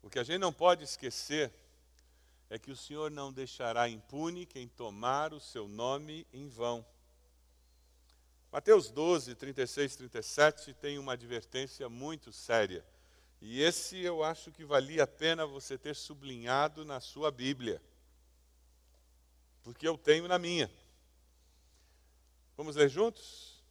O 0.03 0.09
que 0.11 0.19
a 0.19 0.23
gente 0.23 0.37
não 0.37 0.53
pode 0.53 0.83
esquecer 0.83 1.51
é 2.47 2.59
que 2.59 2.69
o 2.69 2.77
Senhor 2.77 3.09
não 3.09 3.33
deixará 3.33 3.89
impune 3.89 4.45
quem 4.45 4.67
tomar 4.67 5.33
o 5.33 5.39
seu 5.39 5.67
nome 5.67 6.27
em 6.31 6.47
vão. 6.47 6.85
Mateus 8.51 8.91
12, 8.91 9.33
36, 9.33 9.95
37 9.95 10.75
tem 10.75 10.99
uma 10.99 11.13
advertência 11.13 11.89
muito 11.89 12.31
séria. 12.31 12.85
E 13.41 13.63
esse 13.63 13.97
eu 13.97 14.23
acho 14.23 14.51
que 14.51 14.63
valia 14.63 15.05
a 15.05 15.07
pena 15.07 15.43
você 15.43 15.75
ter 15.75 15.95
sublinhado 15.95 16.85
na 16.85 16.99
sua 16.99 17.31
Bíblia. 17.31 17.81
Porque 19.63 19.87
eu 19.87 19.97
tenho 19.97 20.27
na 20.27 20.37
minha. 20.37 20.69
Vamos 22.59 22.75
ler 22.75 22.89
juntos? 22.89 23.63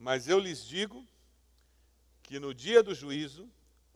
Mas 0.00 0.26
eu 0.26 0.40
lhes 0.40 0.64
digo 0.64 1.06
que 2.24 2.40
no 2.40 2.52
dia 2.52 2.82
do 2.82 2.92
juízo, 2.92 3.48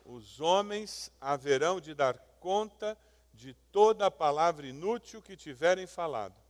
os 0.05 0.41
homens 0.41 1.11
haverão 1.21 1.81
de 1.81 1.95
dar 1.95 2.17
conta 2.39 2.97
de 3.35 3.55
toda 3.73 4.07
a 4.07 4.11
palavra 4.11 4.69
inútil 4.69 5.21
que 5.21 5.37
tiverem 5.37 5.85
falado, 5.85 6.41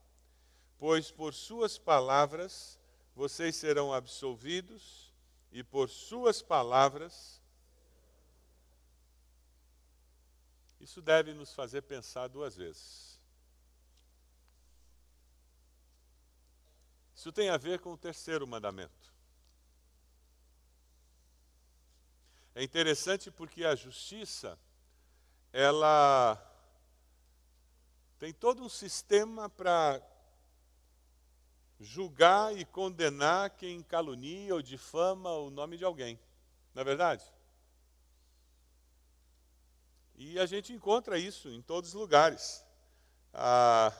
pois 0.76 1.10
por 1.10 1.32
suas 1.32 1.78
palavras 1.78 2.78
vocês 3.16 3.56
serão 3.56 3.94
absolvidos, 3.94 5.10
e 5.50 5.64
por 5.64 5.88
suas 5.88 6.42
palavras. 6.42 7.40
Isso 10.78 11.00
deve 11.00 11.32
nos 11.32 11.54
fazer 11.54 11.80
pensar 11.80 12.28
duas 12.28 12.54
vezes. 12.54 13.10
Isso 17.20 17.30
tem 17.30 17.50
a 17.50 17.59
ver 17.59 17.80
com 17.80 17.92
o 17.92 17.98
terceiro 17.98 18.46
mandamento. 18.46 19.12
É 22.54 22.64
interessante 22.64 23.30
porque 23.30 23.62
a 23.62 23.74
justiça, 23.74 24.59
ela 25.52 26.40
tem 28.18 28.33
todo 28.33 28.62
um 28.62 28.70
sistema 28.70 29.50
para 29.50 30.00
julgar 31.78 32.56
e 32.56 32.64
condenar 32.64 33.50
quem 33.50 33.83
calunia 33.83 34.54
ou 34.54 34.62
difama 34.62 35.30
o 35.30 35.50
nome 35.50 35.76
de 35.76 35.85
alguém. 35.85 36.18
Não 36.74 36.80
é 36.80 36.85
verdade? 36.87 37.30
E 40.16 40.38
a 40.38 40.46
gente 40.46 40.72
encontra 40.72 41.18
isso 41.18 41.50
em 41.50 41.61
todos 41.61 41.90
os 41.90 42.00
lugares. 42.00 42.64
Ah, 43.35 43.92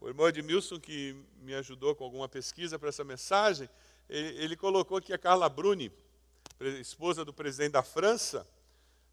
o 0.00 0.08
irmão 0.08 0.28
Edmilson, 0.28 0.80
que 0.80 1.14
me 1.42 1.54
ajudou 1.54 1.94
com 1.94 2.04
alguma 2.04 2.28
pesquisa 2.28 2.78
para 2.78 2.88
essa 2.88 3.04
mensagem, 3.04 3.68
ele, 4.08 4.42
ele 4.42 4.56
colocou 4.56 5.00
que 5.00 5.12
a 5.12 5.18
Carla 5.18 5.48
Bruni, 5.48 5.92
esposa 6.80 7.24
do 7.24 7.32
presidente 7.32 7.72
da 7.72 7.82
França, 7.82 8.46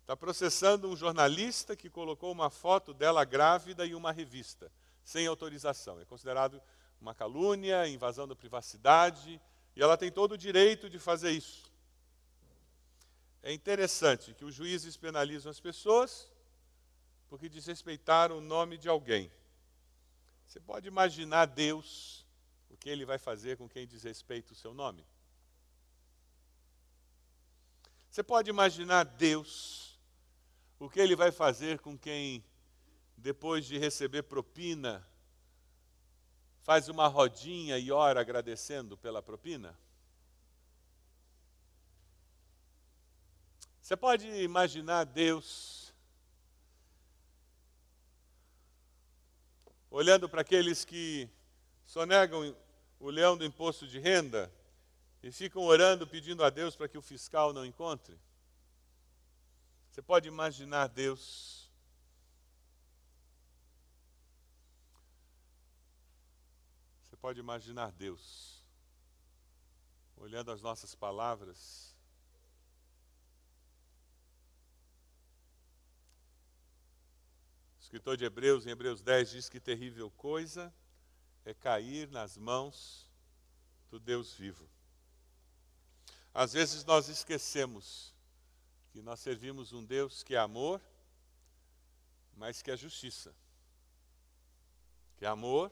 está 0.02 0.16
processando 0.16 0.90
um 0.90 0.96
jornalista 0.96 1.76
que 1.76 1.90
colocou 1.90 2.32
uma 2.32 2.50
foto 2.50 2.94
dela 2.94 3.26
grávida 3.26 3.86
em 3.86 3.94
uma 3.94 4.14
revista, 4.14 4.72
sem 5.04 5.28
autorização. 5.28 6.00
É 6.00 6.06
considerado 6.06 6.62
uma 7.02 7.14
calúnia, 7.14 7.88
invasão 7.88 8.26
da 8.26 8.36
privacidade, 8.36 9.42
e 9.76 9.82
ela 9.82 9.98
tem 9.98 10.10
todo 10.10 10.32
o 10.32 10.38
direito 10.38 10.90
de 10.90 10.98
fazer 10.98 11.32
isso. 11.32 11.70
É 13.44 13.52
interessante 13.52 14.34
que 14.34 14.46
os 14.46 14.56
juízes 14.56 14.96
penalizam 14.96 15.52
as 15.52 15.60
pessoas 15.60 16.32
porque 17.30 17.50
desrespeitaram 17.50 18.38
o 18.38 18.42
nome 18.42 18.78
de 18.78 18.88
alguém. 18.88 19.30
Você 20.48 20.62
pode 20.62 20.88
imaginar 20.88 21.46
Deus, 21.46 22.26
o 22.70 22.78
que 22.78 22.90
ele 22.90 23.06
vai 23.06 23.18
fazer 23.18 23.58
com 23.58 23.68
quem 23.68 23.86
desrespeita 23.86 24.54
o 24.54 24.56
seu 24.56 24.74
nome? 24.74 25.06
Você 28.10 28.24
pode 28.24 28.50
imaginar 28.50 29.04
Deus, 29.04 30.00
o 30.80 30.90
que 30.90 31.02
ele 31.02 31.18
vai 31.18 31.32
fazer 31.32 31.80
com 31.80 31.98
quem, 31.98 32.44
depois 33.18 33.66
de 33.66 33.78
receber 33.78 34.24
propina, 34.24 35.06
faz 36.62 36.88
uma 36.88 37.08
rodinha 37.08 37.78
e 37.78 37.92
ora 37.92 38.22
agradecendo 38.22 38.98
pela 38.98 39.22
propina? 39.22 39.78
Você 43.82 43.98
pode 43.98 44.28
imaginar 44.42 45.04
Deus 45.04 45.87
olhando 49.90 50.28
para 50.30 50.42
aqueles 50.42 50.86
que 50.86 51.30
sonegam 51.86 52.56
o 53.00 53.10
leão 53.10 53.38
do 53.38 53.46
imposto 53.46 53.88
de 53.88 54.00
renda 54.00 54.52
e 55.24 55.32
ficam 55.32 55.64
orando 55.64 56.06
pedindo 56.06 56.44
a 56.44 56.50
Deus 56.50 56.76
para 56.76 56.88
que 56.88 56.98
o 56.98 57.02
fiscal 57.02 57.54
não 57.54 57.66
encontre? 57.66 58.18
Você 59.90 60.02
pode 60.02 60.28
imaginar 60.28 60.88
Deus 60.88 61.58
Você 67.04 67.16
pode 67.16 67.40
imaginar 67.40 67.92
Deus 67.94 68.64
olhando 70.18 70.52
as 70.52 70.62
nossas 70.62 70.94
palavras. 70.94 71.97
Escritor 77.88 78.18
de 78.18 78.26
Hebreus, 78.26 78.66
em 78.66 78.72
Hebreus 78.72 79.02
10, 79.02 79.30
diz 79.30 79.48
que 79.48 79.62
terrível 79.62 80.12
coisa 80.12 80.74
é 81.46 81.54
cair 81.54 82.10
nas 82.10 82.36
mãos 82.36 83.10
do 83.90 83.98
Deus 83.98 84.34
vivo. 84.34 84.70
Às 86.34 86.52
vezes 86.52 86.84
nós 86.84 87.08
esquecemos 87.08 88.14
que 88.92 89.02
nós 89.02 89.22
servimos 89.22 89.72
um 89.72 89.86
Deus 89.86 90.22
que 90.22 90.36
é 90.36 90.38
amor, 90.38 90.82
mas 92.36 92.62
que 92.62 92.70
é 92.72 92.76
justiça. 92.76 93.34
Que 95.16 95.24
é 95.24 95.30
amor, 95.30 95.72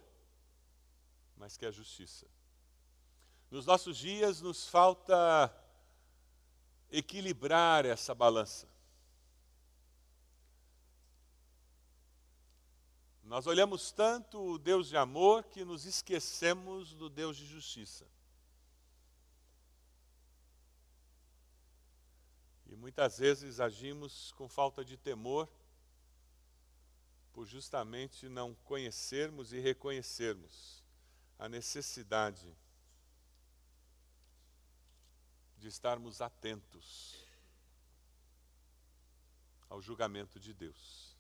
mas 1.36 1.58
que 1.58 1.66
é 1.66 1.72
justiça. 1.72 2.26
Nos 3.52 3.66
nossos 3.66 3.98
dias 3.98 4.40
nos 4.40 4.70
falta 4.70 5.54
equilibrar 6.90 7.86
essa 7.86 8.16
balança. 8.16 8.74
Nós 13.36 13.48
olhamos 13.48 13.92
tanto 13.92 14.40
o 14.40 14.58
Deus 14.58 14.88
de 14.88 14.96
amor 14.96 15.44
que 15.44 15.66
nos 15.66 15.84
esquecemos 15.84 16.94
do 16.94 17.10
Deus 17.10 17.36
de 17.36 17.46
justiça. 17.46 18.08
E 22.66 22.78
muitas 22.78 23.18
vezes 23.20 23.60
agimos 23.60 24.32
com 24.38 24.48
falta 24.48 24.86
de 24.86 24.96
temor, 24.96 25.50
por 27.34 27.46
justamente 27.46 28.30
não 28.30 28.56
conhecermos 28.64 29.52
e 29.52 29.60
reconhecermos 29.60 30.82
a 31.38 31.50
necessidade 31.50 32.56
de 35.58 35.68
estarmos 35.68 36.22
atentos 36.22 37.18
ao 39.68 39.82
julgamento 39.82 40.40
de 40.40 40.54
Deus. 40.54 41.15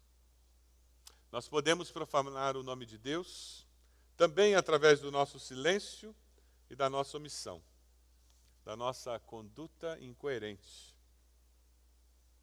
Nós 1.35 1.49
podemos 1.49 1.91
profanar 1.91 2.55
o 2.55 2.63
nome 2.63 2.85
de 2.85 2.97
Deus 2.97 3.67
também 4.15 4.55
através 4.55 5.01
do 5.01 5.11
nosso 5.11 5.37
silêncio 5.37 6.15
e 6.69 6.77
da 6.77 6.89
nossa 6.89 7.17
omissão, 7.17 7.61
da 8.63 8.73
nossa 8.73 9.19
conduta 9.19 9.99
incoerente 9.99 10.95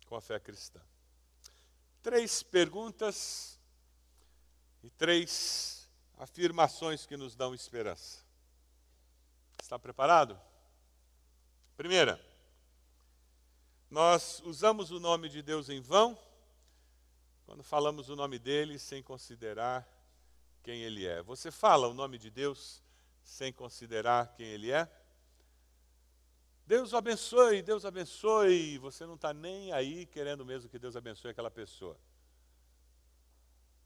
com 0.04 0.14
a 0.14 0.20
fé 0.20 0.38
cristã. 0.38 0.78
Três 2.02 2.42
perguntas 2.42 3.58
e 4.82 4.90
três 4.90 5.88
afirmações 6.18 7.06
que 7.06 7.16
nos 7.16 7.34
dão 7.34 7.54
esperança. 7.54 8.22
Está 9.58 9.78
preparado? 9.78 10.38
Primeira, 11.78 12.22
nós 13.90 14.42
usamos 14.44 14.90
o 14.90 15.00
nome 15.00 15.30
de 15.30 15.40
Deus 15.40 15.70
em 15.70 15.80
vão 15.80 16.31
quando 17.44 17.62
falamos 17.62 18.08
o 18.08 18.16
nome 18.16 18.38
dele 18.38 18.78
sem 18.78 19.02
considerar 19.02 19.88
quem 20.62 20.82
ele 20.82 21.06
é. 21.06 21.22
Você 21.22 21.50
fala 21.50 21.88
o 21.88 21.94
nome 21.94 22.18
de 22.18 22.30
Deus 22.30 22.82
sem 23.22 23.52
considerar 23.52 24.34
quem 24.34 24.46
ele 24.46 24.70
é? 24.70 24.90
Deus 26.66 26.94
abençoe, 26.94 27.62
Deus 27.62 27.84
abençoe. 27.84 28.78
Você 28.78 29.04
não 29.04 29.14
está 29.14 29.34
nem 29.34 29.72
aí 29.72 30.06
querendo 30.06 30.44
mesmo 30.44 30.70
que 30.70 30.78
Deus 30.78 30.96
abençoe 30.96 31.30
aquela 31.30 31.50
pessoa. 31.50 31.98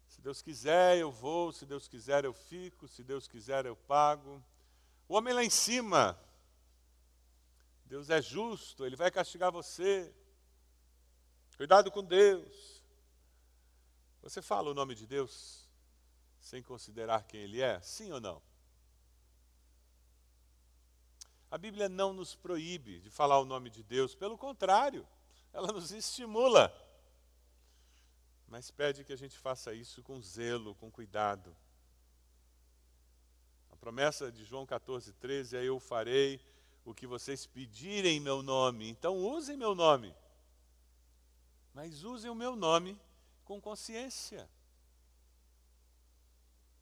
Se 0.06 0.20
Deus 0.20 0.42
quiser, 0.42 0.98
eu 0.98 1.10
vou. 1.10 1.52
Se 1.52 1.66
Deus 1.66 1.88
quiser, 1.88 2.24
eu 2.24 2.32
fico. 2.32 2.86
Se 2.86 3.02
Deus 3.02 3.26
quiser, 3.26 3.66
eu 3.66 3.76
pago. 3.76 4.42
O 5.08 5.14
homem 5.14 5.32
lá 5.32 5.44
em 5.44 5.50
cima, 5.50 6.18
Deus 7.84 8.10
é 8.10 8.20
justo, 8.20 8.84
ele 8.84 8.96
vai 8.96 9.10
castigar 9.10 9.52
você. 9.52 10.12
Cuidado 11.56 11.90
com 11.90 12.02
Deus. 12.02 12.75
Você 14.26 14.42
fala 14.42 14.68
o 14.68 14.74
nome 14.74 14.96
de 14.96 15.06
Deus 15.06 15.68
sem 16.40 16.60
considerar 16.60 17.22
quem 17.22 17.42
Ele 17.42 17.62
é? 17.62 17.80
Sim 17.80 18.10
ou 18.10 18.20
não? 18.20 18.42
A 21.48 21.56
Bíblia 21.56 21.88
não 21.88 22.12
nos 22.12 22.34
proíbe 22.34 22.98
de 22.98 23.08
falar 23.08 23.38
o 23.38 23.44
nome 23.44 23.70
de 23.70 23.84
Deus, 23.84 24.16
pelo 24.16 24.36
contrário, 24.36 25.06
ela 25.52 25.68
nos 25.68 25.92
estimula. 25.92 26.74
Mas 28.48 28.68
pede 28.68 29.04
que 29.04 29.12
a 29.12 29.16
gente 29.16 29.38
faça 29.38 29.72
isso 29.72 30.02
com 30.02 30.20
zelo, 30.20 30.74
com 30.74 30.90
cuidado. 30.90 31.56
A 33.70 33.76
promessa 33.76 34.32
de 34.32 34.44
João 34.44 34.66
14, 34.66 35.12
13 35.12 35.56
é: 35.56 35.62
Eu 35.62 35.78
farei 35.78 36.44
o 36.84 36.92
que 36.92 37.06
vocês 37.06 37.46
pedirem 37.46 38.16
em 38.16 38.20
meu 38.20 38.42
nome. 38.42 38.88
Então 38.88 39.16
usem 39.16 39.56
meu 39.56 39.72
nome. 39.72 40.12
Mas 41.72 42.02
usem 42.02 42.28
o 42.28 42.34
meu 42.34 42.56
nome 42.56 42.98
com 43.46 43.60
consciência, 43.60 44.50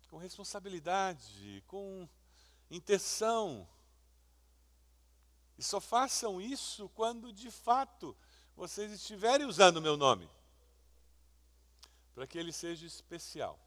com 0.09 0.17
responsabilidade, 0.17 1.63
com 1.67 2.09
intenção. 2.71 3.69
E 5.59 5.63
só 5.63 5.81
façam 5.81 6.41
isso 6.41 6.89
quando 6.89 7.33
de 7.33 7.51
fato 7.51 8.17
vocês 8.57 8.91
estiverem 8.91 9.47
usando 9.47 9.77
o 9.77 9.83
meu 9.83 9.97
nome, 9.97 10.29
para 12.15 12.27
que 12.27 12.39
ele 12.39 12.53
seja 12.53 12.87
especial. 12.87 13.61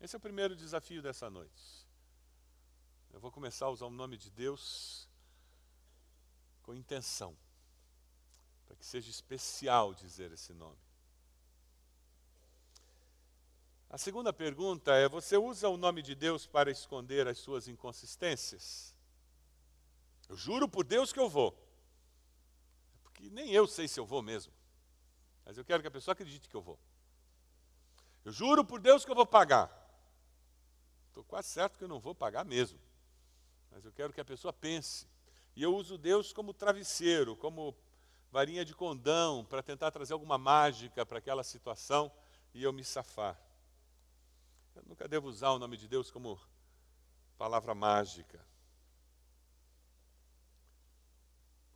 Esse 0.00 0.14
é 0.14 0.18
o 0.18 0.20
primeiro 0.20 0.54
desafio 0.54 1.02
dessa 1.02 1.28
noite. 1.28 1.86
Eu 3.12 3.18
vou 3.18 3.32
começar 3.32 3.66
a 3.66 3.70
usar 3.70 3.86
o 3.86 3.90
nome 3.90 4.16
de 4.16 4.30
Deus 4.30 5.08
com 6.62 6.72
intenção, 6.72 7.36
para 8.72 8.78
que 8.78 8.86
seja 8.86 9.10
especial 9.10 9.92
dizer 9.92 10.32
esse 10.32 10.54
nome. 10.54 10.78
A 13.90 13.98
segunda 13.98 14.32
pergunta 14.32 14.94
é: 14.94 15.06
você 15.06 15.36
usa 15.36 15.68
o 15.68 15.76
nome 15.76 16.00
de 16.00 16.14
Deus 16.14 16.46
para 16.46 16.70
esconder 16.70 17.28
as 17.28 17.36
suas 17.36 17.68
inconsistências? 17.68 18.94
Eu 20.26 20.36
juro 20.36 20.66
por 20.66 20.84
Deus 20.84 21.12
que 21.12 21.20
eu 21.20 21.28
vou. 21.28 21.54
Porque 23.02 23.28
nem 23.28 23.50
eu 23.50 23.66
sei 23.66 23.86
se 23.86 24.00
eu 24.00 24.06
vou 24.06 24.22
mesmo. 24.22 24.50
Mas 25.44 25.58
eu 25.58 25.64
quero 25.64 25.82
que 25.82 25.88
a 25.88 25.90
pessoa 25.90 26.14
acredite 26.14 26.48
que 26.48 26.56
eu 26.56 26.62
vou. 26.62 26.78
Eu 28.24 28.32
juro 28.32 28.64
por 28.64 28.80
Deus 28.80 29.04
que 29.04 29.10
eu 29.10 29.14
vou 29.14 29.26
pagar. 29.26 29.70
Estou 31.08 31.22
quase 31.24 31.48
certo 31.48 31.76
que 31.76 31.84
eu 31.84 31.88
não 31.88 32.00
vou 32.00 32.14
pagar 32.14 32.44
mesmo 32.44 32.80
mas 33.72 33.84
eu 33.84 33.92
quero 33.92 34.12
que 34.12 34.20
a 34.20 34.24
pessoa 34.24 34.52
pense. 34.52 35.06
E 35.56 35.62
eu 35.62 35.74
uso 35.74 35.98
Deus 35.98 36.32
como 36.32 36.54
travesseiro, 36.54 37.34
como 37.36 37.74
varinha 38.32 38.64
de 38.64 38.74
condão, 38.74 39.44
para 39.44 39.62
tentar 39.62 39.90
trazer 39.90 40.14
alguma 40.14 40.38
mágica 40.38 41.04
para 41.04 41.18
aquela 41.18 41.44
situação 41.44 42.10
e 42.54 42.62
eu 42.62 42.72
me 42.72 42.82
safar. 42.82 43.38
Eu 44.74 44.82
nunca 44.86 45.06
devo 45.06 45.28
usar 45.28 45.50
o 45.50 45.58
nome 45.58 45.76
de 45.76 45.86
Deus 45.86 46.10
como 46.10 46.40
palavra 47.36 47.74
mágica. 47.74 48.42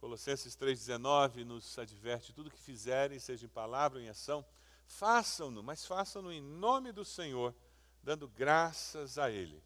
Colossenses 0.01 0.57
3,19 0.57 1.45
nos 1.45 1.79
adverte: 1.79 2.33
tudo 2.33 2.51
que 2.51 2.59
fizerem, 2.59 3.19
seja 3.19 3.45
em 3.45 3.51
palavra 3.51 3.99
ou 3.99 4.05
em 4.05 4.09
ação, 4.09 4.43
façam-no, 4.87 5.63
mas 5.63 5.85
façam-no 5.85 6.33
em 6.33 6.41
nome 6.41 6.91
do 6.91 7.05
Senhor, 7.05 7.55
dando 8.03 8.27
graças 8.29 9.19
a 9.19 9.31
Ele. 9.31 9.63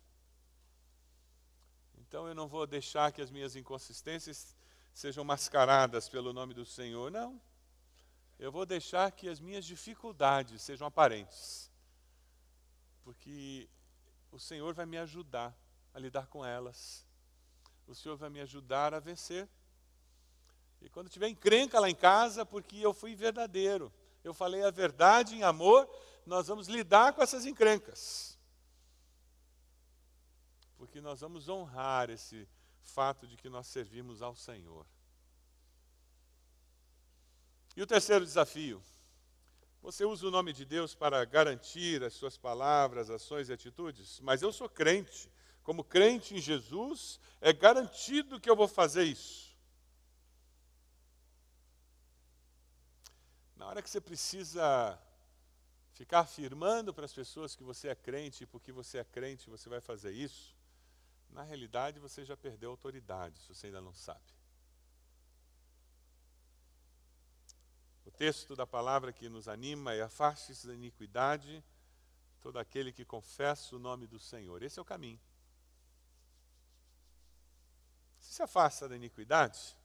Então 1.99 2.26
eu 2.26 2.34
não 2.34 2.49
vou 2.49 2.66
deixar 2.66 3.12
que 3.12 3.22
as 3.22 3.30
minhas 3.30 3.55
inconsistências 3.55 4.57
sejam 4.93 5.24
mascaradas 5.24 6.09
pelo 6.09 6.32
nome 6.32 6.55
do 6.55 6.64
Senhor, 6.64 7.11
não. 7.11 7.41
Eu 8.38 8.51
vou 8.51 8.64
deixar 8.64 9.11
que 9.12 9.28
as 9.28 9.41
minhas 9.41 9.64
dificuldades 9.64 10.62
sejam 10.62 10.86
aparentes. 10.86 11.70
Porque 13.03 13.68
o 14.30 14.38
Senhor 14.38 14.72
vai 14.74 14.86
me 14.86 14.99
ajudar 14.99 15.55
a 15.93 15.99
lidar 15.99 16.26
com 16.26 16.45
elas. 16.45 17.05
O 17.86 17.95
Senhor 17.95 18.16
vai 18.16 18.30
me 18.30 18.41
ajudar 18.41 18.95
a 18.95 19.01
vencer. 19.01 19.49
E 20.80 20.88
quando 20.88 21.11
tiver 21.11 21.28
encrenca 21.28 21.78
lá 21.78 21.91
em 21.91 21.95
casa, 21.95 22.47
porque 22.47 22.78
eu 22.78 22.95
fui 22.95 23.14
verdadeiro, 23.14 23.93
eu 24.24 24.32
falei 24.32 24.64
a 24.64 24.70
verdade 24.70 25.34
em 25.34 25.43
amor, 25.43 25.88
nós 26.24 26.49
vamos 26.49 26.68
lidar 26.68 27.12
com 27.12 27.22
essas 27.22 27.45
encrencas 27.45 28.30
porque 30.80 30.99
nós 30.99 31.20
vamos 31.20 31.47
honrar 31.47 32.09
esse 32.09 32.49
fato 32.82 33.26
de 33.26 33.36
que 33.36 33.48
nós 33.48 33.66
servimos 33.66 34.22
ao 34.22 34.34
Senhor. 34.34 34.86
E 37.76 37.82
o 37.82 37.86
terceiro 37.86 38.24
desafio. 38.24 38.82
Você 39.82 40.04
usa 40.04 40.26
o 40.26 40.30
nome 40.30 40.52
de 40.52 40.64
Deus 40.64 40.94
para 40.94 41.24
garantir 41.24 42.02
as 42.02 42.12
suas 42.12 42.36
palavras, 42.36 43.08
ações 43.08 43.48
e 43.48 43.52
atitudes, 43.52 44.20
mas 44.20 44.42
eu 44.42 44.52
sou 44.52 44.68
crente. 44.68 45.30
Como 45.62 45.84
crente 45.84 46.34
em 46.34 46.40
Jesus, 46.40 47.18
é 47.40 47.52
garantido 47.52 48.40
que 48.40 48.50
eu 48.50 48.56
vou 48.56 48.68
fazer 48.68 49.04
isso. 49.04 49.56
Na 53.56 53.66
hora 53.66 53.82
que 53.82 53.88
você 53.88 54.00
precisa 54.00 54.98
ficar 55.92 56.20
afirmando 56.20 56.92
para 56.92 57.04
as 57.04 57.12
pessoas 57.12 57.54
que 57.54 57.62
você 57.62 57.88
é 57.88 57.94
crente, 57.94 58.44
e 58.44 58.46
porque 58.46 58.72
você 58.72 58.98
é 58.98 59.04
crente 59.04 59.50
você 59.50 59.68
vai 59.68 59.80
fazer 59.80 60.12
isso, 60.12 60.56
na 61.32 61.42
realidade 61.42 61.98
você 61.98 62.24
já 62.24 62.36
perdeu 62.36 62.70
autoridade, 62.70 63.38
se 63.40 63.48
você 63.48 63.66
ainda 63.66 63.80
não 63.80 63.94
sabe. 63.94 64.24
O 68.04 68.10
texto 68.10 68.56
da 68.56 68.66
palavra 68.66 69.12
que 69.12 69.28
nos 69.28 69.46
anima 69.46 69.94
é: 69.94 70.02
afaste-se 70.02 70.66
da 70.66 70.74
iniquidade 70.74 71.64
todo 72.40 72.58
aquele 72.58 72.92
que 72.92 73.04
confessa 73.04 73.76
o 73.76 73.78
nome 73.78 74.06
do 74.06 74.18
Senhor. 74.18 74.62
Esse 74.62 74.78
é 74.78 74.82
o 74.82 74.84
caminho. 74.84 75.20
Se 78.18 78.34
se 78.34 78.42
afasta 78.42 78.88
da 78.88 78.96
iniquidade, 78.96 79.76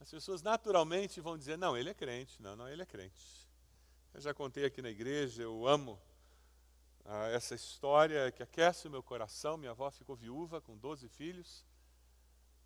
as 0.00 0.10
pessoas 0.10 0.42
naturalmente 0.42 1.20
vão 1.20 1.38
dizer: 1.38 1.56
não, 1.56 1.76
ele 1.76 1.90
é 1.90 1.94
crente. 1.94 2.42
Não, 2.42 2.56
não, 2.56 2.68
ele 2.68 2.82
é 2.82 2.86
crente. 2.86 3.48
Eu 4.12 4.20
já 4.20 4.34
contei 4.34 4.64
aqui 4.64 4.80
na 4.80 4.90
igreja, 4.90 5.42
eu 5.42 5.66
amo 5.66 6.00
ah, 7.08 7.28
essa 7.28 7.54
história 7.54 8.32
que 8.32 8.42
aquece 8.42 8.88
o 8.88 8.90
meu 8.90 9.02
coração. 9.02 9.56
Minha 9.56 9.70
avó 9.70 9.90
ficou 9.90 10.16
viúva 10.16 10.60
com 10.60 10.76
12 10.76 11.08
filhos. 11.08 11.64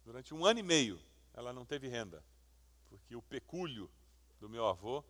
Durante 0.04 0.32
um 0.32 0.46
ano 0.46 0.60
e 0.60 0.62
meio, 0.62 1.00
ela 1.34 1.52
não 1.52 1.64
teve 1.64 1.88
renda, 1.88 2.24
porque 2.88 3.14
o 3.14 3.22
pecúlio 3.22 3.90
do 4.40 4.48
meu 4.48 4.66
avô 4.66 5.04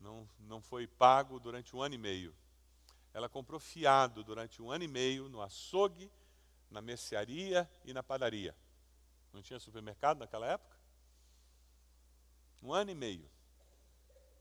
não, 0.00 0.28
não 0.40 0.60
foi 0.60 0.86
pago 0.86 1.38
durante 1.38 1.74
um 1.74 1.80
ano 1.80 1.94
e 1.94 1.98
meio. 1.98 2.34
Ela 3.14 3.28
comprou 3.28 3.60
fiado 3.60 4.24
durante 4.24 4.60
um 4.60 4.70
ano 4.70 4.84
e 4.84 4.88
meio 4.88 5.28
no 5.28 5.40
açougue, 5.40 6.10
na 6.68 6.82
mercearia 6.82 7.70
e 7.84 7.92
na 7.92 8.02
padaria. 8.02 8.54
Não 9.32 9.40
tinha 9.40 9.58
supermercado 9.58 10.18
naquela 10.18 10.46
época? 10.46 10.76
Um 12.62 12.72
ano 12.72 12.90
e 12.90 12.94
meio. 12.94 13.30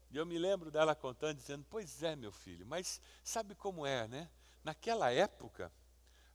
E 0.09 0.17
eu 0.17 0.25
me 0.25 0.37
lembro 0.37 0.71
dela 0.71 0.95
contando, 0.95 1.37
dizendo: 1.37 1.65
Pois 1.69 2.01
é, 2.01 2.15
meu 2.15 2.31
filho, 2.31 2.65
mas 2.65 3.01
sabe 3.23 3.55
como 3.55 3.85
é, 3.85 4.07
né? 4.07 4.29
Naquela 4.63 5.11
época, 5.11 5.71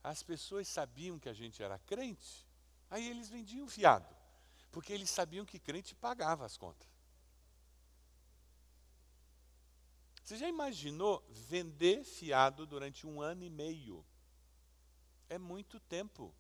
as 0.03 0.23
pessoas 0.23 0.69
sabiam 0.69 1.19
que 1.19 1.29
a 1.29 1.33
gente 1.33 1.63
era 1.63 1.79
crente, 1.79 2.47
aí 2.91 3.09
eles 3.09 3.29
vendiam 3.29 3.67
fiado, 3.69 4.15
porque 4.71 4.93
eles 4.93 5.11
sabiam 5.11 5.47
que 5.47 5.59
crente 5.59 5.95
pagava 5.95 6.45
as 6.45 6.57
contas. 6.57 6.89
Você 10.23 10.37
já 10.37 10.49
imaginou 10.49 11.25
vender 11.31 12.05
fiado 12.05 12.67
durante 12.67 13.07
um 13.07 13.21
ano 13.21 13.43
e 13.43 13.51
meio? 13.51 14.05
É 15.29 15.37
muito 15.37 15.81
tempo. 15.81 16.33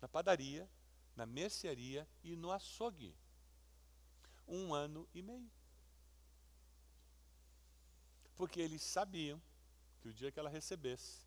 Na 0.00 0.08
padaria, 0.08 0.68
na 1.14 1.26
mercearia 1.26 2.08
e 2.22 2.36
no 2.36 2.50
açougue. 2.50 3.14
Um 4.46 4.72
ano 4.72 5.06
e 5.12 5.20
meio 5.20 5.57
porque 8.38 8.60
eles 8.60 8.82
sabiam 8.82 9.42
que 10.00 10.08
o 10.08 10.14
dia 10.14 10.30
que 10.30 10.38
ela 10.38 10.48
recebesse, 10.48 11.26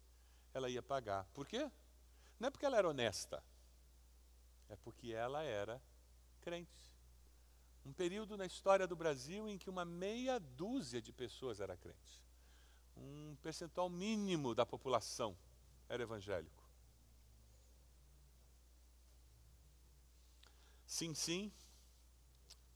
ela 0.54 0.70
ia 0.70 0.82
pagar. 0.82 1.26
Por 1.34 1.46
quê? 1.46 1.70
Não 2.40 2.48
é 2.48 2.50
porque 2.52 2.66
ela 2.66 2.78
era 2.78 2.90
honesta, 2.90 3.44
é 4.70 4.76
porque 4.78 5.12
ela 5.12 5.44
era 5.44 5.82
crente. 6.40 6.90
Um 7.86 7.92
período 7.94 8.38
na 8.38 8.46
história 8.46 8.88
do 8.88 8.96
Brasil 8.96 9.48
em 9.50 9.58
que 9.58 9.70
uma 9.70 9.84
meia 9.84 10.40
dúzia 10.40 11.02
de 11.02 11.12
pessoas 11.12 11.60
era 11.60 11.76
crente. 11.76 12.24
um 12.96 13.36
percentual 13.42 13.90
mínimo 13.90 14.54
da 14.56 14.66
população 14.66 15.36
era 15.90 16.04
evangélico. 16.04 16.64
Sim, 20.86 21.14
sim, 21.14 21.52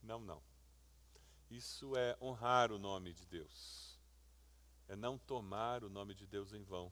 não, 0.02 0.20
não. 0.20 0.42
Isso 1.50 1.96
é 1.96 2.18
honrar 2.22 2.72
o 2.72 2.80
nome 2.80 3.14
de 3.14 3.26
Deus, 3.26 3.95
é 4.88 4.96
não 4.96 5.18
tomar 5.18 5.84
o 5.84 5.90
nome 5.90 6.14
de 6.14 6.26
Deus 6.28 6.54
em 6.54 6.64
vão. 6.64 6.92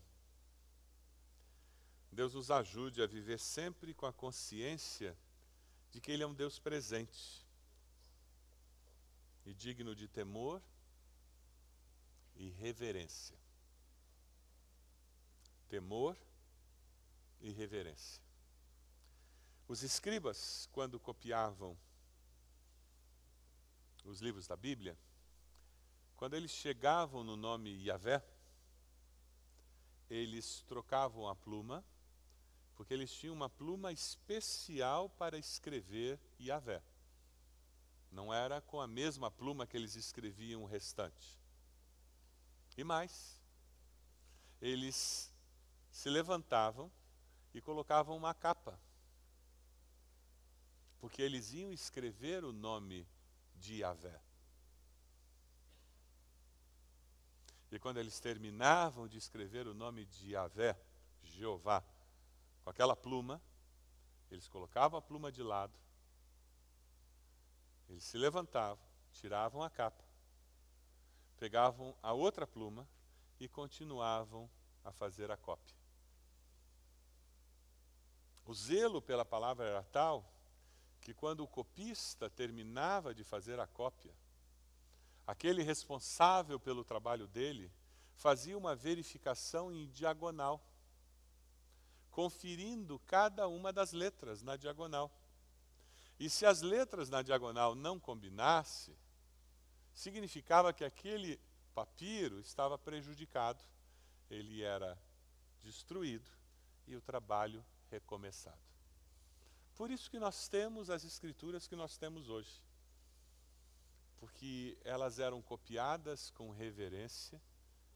Deus 2.11 2.33
nos 2.33 2.51
ajude 2.51 3.01
a 3.01 3.07
viver 3.07 3.39
sempre 3.39 3.93
com 3.93 4.05
a 4.05 4.13
consciência 4.13 5.17
de 5.91 5.99
que 5.99 6.11
Ele 6.11 6.23
é 6.23 6.27
um 6.27 6.33
Deus 6.33 6.59
presente 6.59 7.43
e 9.45 9.53
digno 9.53 9.95
de 9.95 10.07
temor 10.07 10.61
e 12.35 12.49
reverência. 12.49 13.37
Temor 15.67 16.17
e 17.41 17.51
reverência. 17.51 18.21
Os 19.67 19.81
escribas, 19.81 20.69
quando 20.71 20.99
copiavam 20.99 21.77
os 24.05 24.19
livros 24.19 24.47
da 24.47 24.55
Bíblia, 24.55 24.97
quando 26.23 26.35
eles 26.35 26.51
chegavam 26.51 27.21
no 27.21 27.35
nome 27.35 27.69
Yahvé, 27.85 28.23
eles 30.09 30.63
trocavam 30.69 31.27
a 31.27 31.35
pluma, 31.35 31.83
porque 32.77 32.93
eles 32.93 33.11
tinham 33.13 33.35
uma 33.35 33.49
pluma 33.49 33.91
especial 33.91 35.09
para 35.09 35.37
escrever 35.37 36.17
Yahvé. 36.39 36.81
Não 38.09 38.33
era 38.33 38.61
com 38.61 38.79
a 38.79 38.87
mesma 38.87 39.29
pluma 39.29 39.67
que 39.67 39.75
eles 39.75 39.97
escreviam 39.97 40.63
o 40.63 40.65
restante. 40.65 41.37
E 42.77 42.85
mais, 42.85 43.37
eles 44.61 45.29
se 45.91 46.09
levantavam 46.09 46.89
e 47.53 47.59
colocavam 47.59 48.15
uma 48.15 48.33
capa, 48.33 48.79
porque 51.01 51.21
eles 51.21 51.51
iam 51.51 51.73
escrever 51.73 52.45
o 52.45 52.53
nome 52.53 53.05
de 53.57 53.81
Yahvé. 53.81 54.21
E 57.73 57.79
quando 57.79 57.97
eles 57.97 58.19
terminavam 58.19 59.07
de 59.07 59.17
escrever 59.17 59.65
o 59.67 59.73
nome 59.73 60.05
de 60.05 60.33
Yahvé, 60.33 60.79
Jeová, 61.23 61.83
com 62.63 62.69
aquela 62.69 62.95
pluma, 62.95 63.41
eles 64.29 64.47
colocavam 64.47 64.99
a 64.99 65.01
pluma 65.01 65.31
de 65.31 65.41
lado, 65.41 65.73
eles 67.89 68.03
se 68.03 68.15
levantavam, 68.15 68.85
tiravam 69.11 69.63
a 69.63 69.71
capa, 69.71 70.03
pegavam 71.39 71.97
a 72.03 72.13
outra 72.13 72.45
pluma 72.45 72.87
e 73.39 73.47
continuavam 73.47 74.47
a 74.83 74.91
fazer 74.91 75.31
a 75.31 75.35
cópia. 75.35 75.75
O 78.45 78.53
zelo 78.53 79.01
pela 79.01 79.25
palavra 79.25 79.65
era 79.65 79.83
tal 79.85 80.31
que 81.01 81.11
quando 81.11 81.43
o 81.43 81.47
copista 81.47 82.29
terminava 82.29 83.15
de 83.15 83.23
fazer 83.23 83.59
a 83.59 83.65
cópia, 83.65 84.13
aquele 85.25 85.63
responsável 85.63 86.59
pelo 86.59 86.83
trabalho 86.83 87.27
dele 87.27 87.71
fazia 88.15 88.57
uma 88.57 88.75
verificação 88.75 89.71
em 89.71 89.87
diagonal, 89.89 90.63
conferindo 92.11 92.99
cada 92.99 93.47
uma 93.47 93.73
das 93.73 93.91
letras 93.91 94.41
na 94.41 94.55
diagonal. 94.55 95.11
E 96.19 96.29
se 96.29 96.45
as 96.45 96.61
letras 96.61 97.09
na 97.09 97.21
diagonal 97.21 97.73
não 97.75 97.99
combinassem, 97.99 98.95
significava 99.93 100.73
que 100.73 100.83
aquele 100.83 101.39
papiro 101.73 102.39
estava 102.39 102.77
prejudicado, 102.77 103.63
ele 104.29 104.61
era 104.61 104.97
destruído 105.59 106.29
e 106.87 106.95
o 106.95 107.01
trabalho 107.01 107.65
recomeçado. 107.89 108.61
Por 109.75 109.89
isso 109.89 110.09
que 110.09 110.19
nós 110.19 110.47
temos 110.47 110.89
as 110.89 111.03
escrituras 111.03 111.67
que 111.67 111.75
nós 111.75 111.97
temos 111.97 112.29
hoje. 112.29 112.61
Porque 114.23 114.77
elas 114.85 115.19
eram 115.19 115.41
copiadas 115.41 116.29
com 116.29 116.49
reverência 116.49 117.41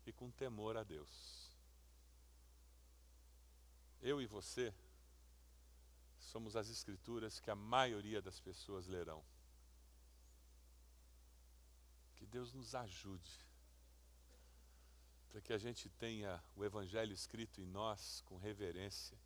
e 0.06 0.12
com 0.12 0.30
temor 0.30 0.76
a 0.76 0.84
Deus. 0.84 1.50
Eu 4.02 4.22
e 4.22 4.26
você 4.26 4.74
somos 6.20 6.58
as 6.58 6.68
escrituras 6.68 7.40
que 7.40 7.50
a 7.50 7.56
maioria 7.56 8.22
das 8.22 8.42
pessoas 8.42 8.88
lerão. 8.88 9.24
Que 12.18 12.26
Deus 12.26 12.52
nos 12.52 12.76
ajude 12.76 13.40
para 15.30 15.40
que 15.40 15.54
a 15.54 15.58
gente 15.58 15.88
tenha 15.92 16.44
o 16.58 16.66
Evangelho 16.66 17.14
escrito 17.14 17.62
em 17.62 17.66
nós 17.66 18.22
com 18.26 18.38
reverência 18.38 19.18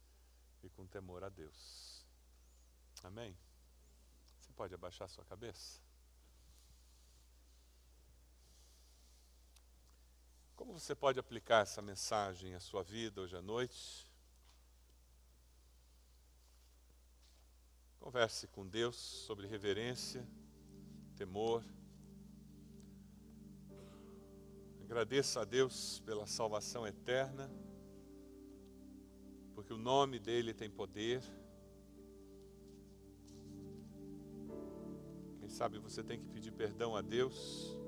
e 0.62 0.70
com 0.70 0.86
temor 0.86 1.24
a 1.24 1.30
Deus. 1.30 2.06
Amém? 3.02 3.36
Você 4.40 4.54
pode 4.54 4.76
abaixar 4.76 5.10
sua 5.10 5.26
cabeça? 5.26 5.82
Como 10.62 10.78
você 10.78 10.94
pode 10.94 11.20
aplicar 11.20 11.64
essa 11.64 11.82
mensagem 11.82 12.54
à 12.54 12.60
sua 12.60 12.84
vida 12.84 13.20
hoje 13.20 13.36
à 13.36 13.42
noite? 13.42 14.08
Converse 18.00 18.48
com 18.48 18.68
Deus 18.68 18.96
sobre 18.96 19.48
reverência, 19.48 20.24
temor. 21.16 21.66
Agradeça 24.84 25.42
a 25.42 25.46
Deus 25.46 26.00
pela 26.06 26.28
salvação 26.28 26.86
eterna, 26.86 27.50
porque 29.56 29.74
o 29.74 29.80
nome 29.80 30.20
dele 30.20 30.54
tem 30.54 30.70
poder. 30.70 31.24
sabe, 35.48 35.80
você 35.80 36.04
tem 36.04 36.20
que 36.20 36.28
pedir 36.28 36.52
perdão 36.52 36.96
a 36.96 37.02
Deus 37.02 37.81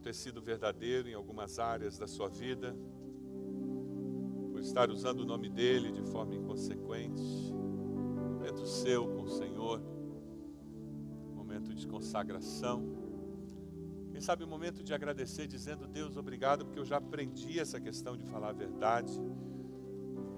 ter 0.00 0.14
sido 0.14 0.40
verdadeiro 0.40 1.08
em 1.08 1.14
algumas 1.14 1.58
áreas 1.58 1.98
da 1.98 2.06
sua 2.06 2.28
vida, 2.28 2.76
por 4.50 4.60
estar 4.60 4.90
usando 4.90 5.20
o 5.20 5.24
nome 5.24 5.48
dele 5.48 5.92
de 5.92 6.02
forma 6.02 6.34
inconsequente. 6.34 7.22
Momento 7.52 8.66
seu 8.66 9.06
com 9.06 9.22
o 9.22 9.28
Senhor, 9.28 9.80
momento 11.34 11.74
de 11.74 11.86
consagração. 11.86 12.82
Quem 14.10 14.20
sabe 14.20 14.44
o 14.44 14.48
momento 14.48 14.82
de 14.82 14.92
agradecer, 14.92 15.46
dizendo: 15.46 15.86
Deus, 15.86 16.16
obrigado, 16.16 16.64
porque 16.64 16.78
eu 16.78 16.84
já 16.84 16.96
aprendi 16.96 17.58
essa 17.58 17.80
questão 17.80 18.16
de 18.16 18.24
falar 18.24 18.50
a 18.50 18.52
verdade. 18.52 19.12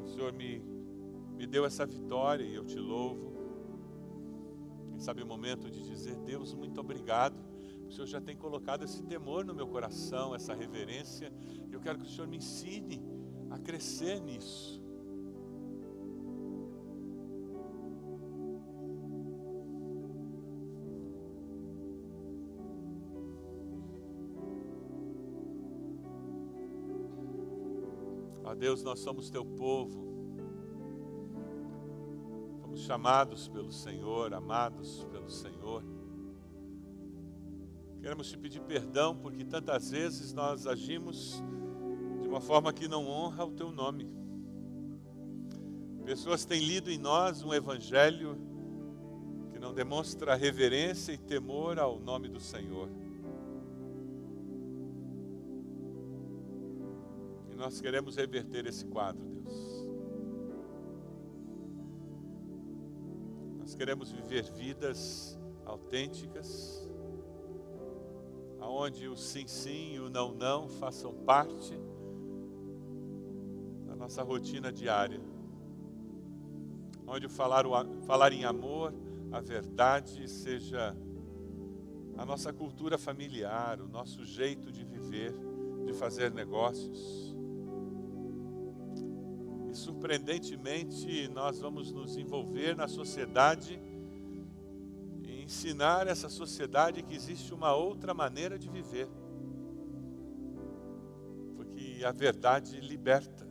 O 0.02 0.06
Senhor 0.06 0.32
me, 0.32 0.62
me 1.36 1.46
deu 1.46 1.64
essa 1.64 1.86
vitória 1.86 2.44
e 2.44 2.54
eu 2.54 2.64
te 2.64 2.78
louvo 2.78 3.32
sabe, 5.02 5.22
o 5.22 5.26
momento 5.26 5.68
de 5.68 5.82
dizer: 5.82 6.16
Deus, 6.18 6.54
muito 6.54 6.80
obrigado. 6.80 7.34
O 7.92 7.94
Senhor 7.94 8.06
já 8.06 8.20
tem 8.22 8.34
colocado 8.34 8.84
esse 8.84 9.02
temor 9.02 9.44
no 9.44 9.54
meu 9.54 9.68
coração, 9.68 10.34
essa 10.34 10.54
reverência. 10.54 11.30
Eu 11.70 11.78
quero 11.78 11.98
que 11.98 12.06
o 12.06 12.08
Senhor 12.08 12.26
me 12.26 12.38
ensine 12.38 13.04
a 13.50 13.58
crescer 13.58 14.18
nisso. 14.18 14.82
Ó 28.42 28.54
Deus, 28.54 28.82
nós 28.82 29.00
somos 29.00 29.28
teu 29.28 29.44
povo 29.44 30.10
chamados 32.74 33.48
pelo 33.48 33.70
Senhor, 33.70 34.32
amados 34.32 35.04
pelo 35.12 35.28
Senhor. 35.28 35.91
Queremos 38.12 38.28
te 38.28 38.36
pedir 38.36 38.60
perdão 38.60 39.16
porque 39.16 39.42
tantas 39.42 39.90
vezes 39.90 40.34
nós 40.34 40.66
agimos 40.66 41.42
de 42.20 42.28
uma 42.28 42.42
forma 42.42 42.70
que 42.70 42.86
não 42.86 43.08
honra 43.08 43.46
o 43.46 43.52
teu 43.52 43.72
nome. 43.72 44.06
Pessoas 46.04 46.44
têm 46.44 46.60
lido 46.60 46.90
em 46.90 46.98
nós 46.98 47.42
um 47.42 47.54
evangelho 47.54 48.36
que 49.50 49.58
não 49.58 49.72
demonstra 49.72 50.34
reverência 50.34 51.12
e 51.12 51.16
temor 51.16 51.78
ao 51.78 51.98
nome 51.98 52.28
do 52.28 52.38
Senhor. 52.38 52.90
E 57.50 57.54
nós 57.54 57.80
queremos 57.80 58.16
reverter 58.16 58.66
esse 58.66 58.84
quadro, 58.84 59.24
Deus. 59.26 59.86
Nós 63.58 63.74
queremos 63.74 64.12
viver 64.12 64.42
vidas 64.52 65.40
autênticas, 65.64 66.91
aonde 68.62 69.08
o 69.08 69.16
sim 69.16 69.46
sim 69.46 69.94
e 69.94 69.98
o 69.98 70.08
não 70.08 70.32
não 70.32 70.68
façam 70.68 71.12
parte 71.12 71.76
da 73.86 73.96
nossa 73.96 74.22
rotina 74.22 74.72
diária. 74.72 75.20
Onde 77.06 77.28
falar, 77.28 77.64
falar 78.06 78.32
em 78.32 78.44
amor, 78.44 78.94
a 79.32 79.40
verdade 79.40 80.28
seja 80.28 80.96
a 82.16 82.24
nossa 82.24 82.52
cultura 82.52 82.96
familiar, 82.96 83.80
o 83.80 83.88
nosso 83.88 84.24
jeito 84.24 84.70
de 84.70 84.84
viver 84.84 85.34
de 85.84 85.92
fazer 85.92 86.30
negócios. 86.32 87.34
E 89.68 89.74
surpreendentemente, 89.74 91.26
nós 91.28 91.58
vamos 91.58 91.90
nos 91.90 92.16
envolver 92.16 92.76
na 92.76 92.86
sociedade 92.86 93.80
ensinar 95.42 96.06
essa 96.06 96.28
sociedade 96.28 97.02
que 97.02 97.14
existe 97.14 97.52
uma 97.52 97.74
outra 97.74 98.14
maneira 98.14 98.58
de 98.58 98.68
viver. 98.68 99.08
Porque 101.56 102.04
a 102.04 102.12
verdade 102.12 102.80
liberta, 102.80 103.48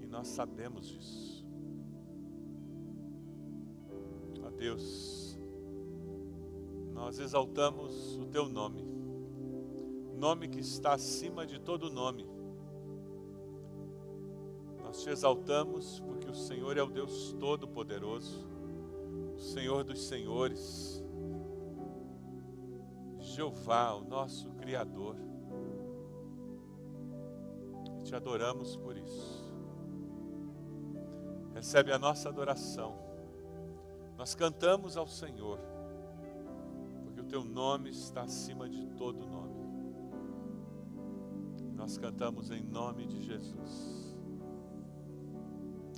e 0.00 0.06
nós 0.06 0.28
sabemos 0.28 0.86
disso. 0.88 1.46
Ó 4.42 4.50
Deus, 4.50 5.38
nós 6.92 7.18
exaltamos 7.18 8.16
o 8.16 8.26
teu 8.26 8.48
nome 8.48 8.96
nome 10.16 10.48
que 10.48 10.60
está 10.60 10.94
acima 10.94 11.46
de 11.46 11.60
todo 11.60 11.90
nome. 11.90 12.26
Nós 14.82 15.02
te 15.02 15.10
exaltamos 15.10 16.00
porque 16.00 16.28
o 16.28 16.34
Senhor 16.34 16.76
é 16.76 16.82
o 16.82 16.88
Deus 16.88 17.34
Todo-Poderoso, 17.38 18.48
o 19.36 19.38
Senhor 19.38 19.84
dos 19.84 20.06
Senhores, 20.06 21.04
Jeová, 23.36 23.92
o 23.92 24.02
nosso 24.02 24.48
Criador. 24.52 25.14
E 27.98 28.02
te 28.02 28.14
adoramos 28.14 28.76
por 28.76 28.96
isso. 28.96 29.54
Recebe 31.52 31.92
a 31.92 31.98
nossa 31.98 32.30
adoração. 32.30 32.96
Nós 34.16 34.34
cantamos 34.34 34.96
ao 34.96 35.06
Senhor, 35.06 35.60
porque 37.04 37.20
o 37.20 37.24
teu 37.24 37.44
nome 37.44 37.90
está 37.90 38.22
acima 38.22 38.70
de 38.70 38.86
todo 38.96 39.26
nome. 39.26 39.66
Nós 41.74 41.98
cantamos 41.98 42.50
em 42.50 42.62
nome 42.62 43.06
de 43.06 43.20
Jesus. 43.20 44.16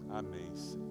Amém, 0.08 0.56
Senhor. 0.56 0.87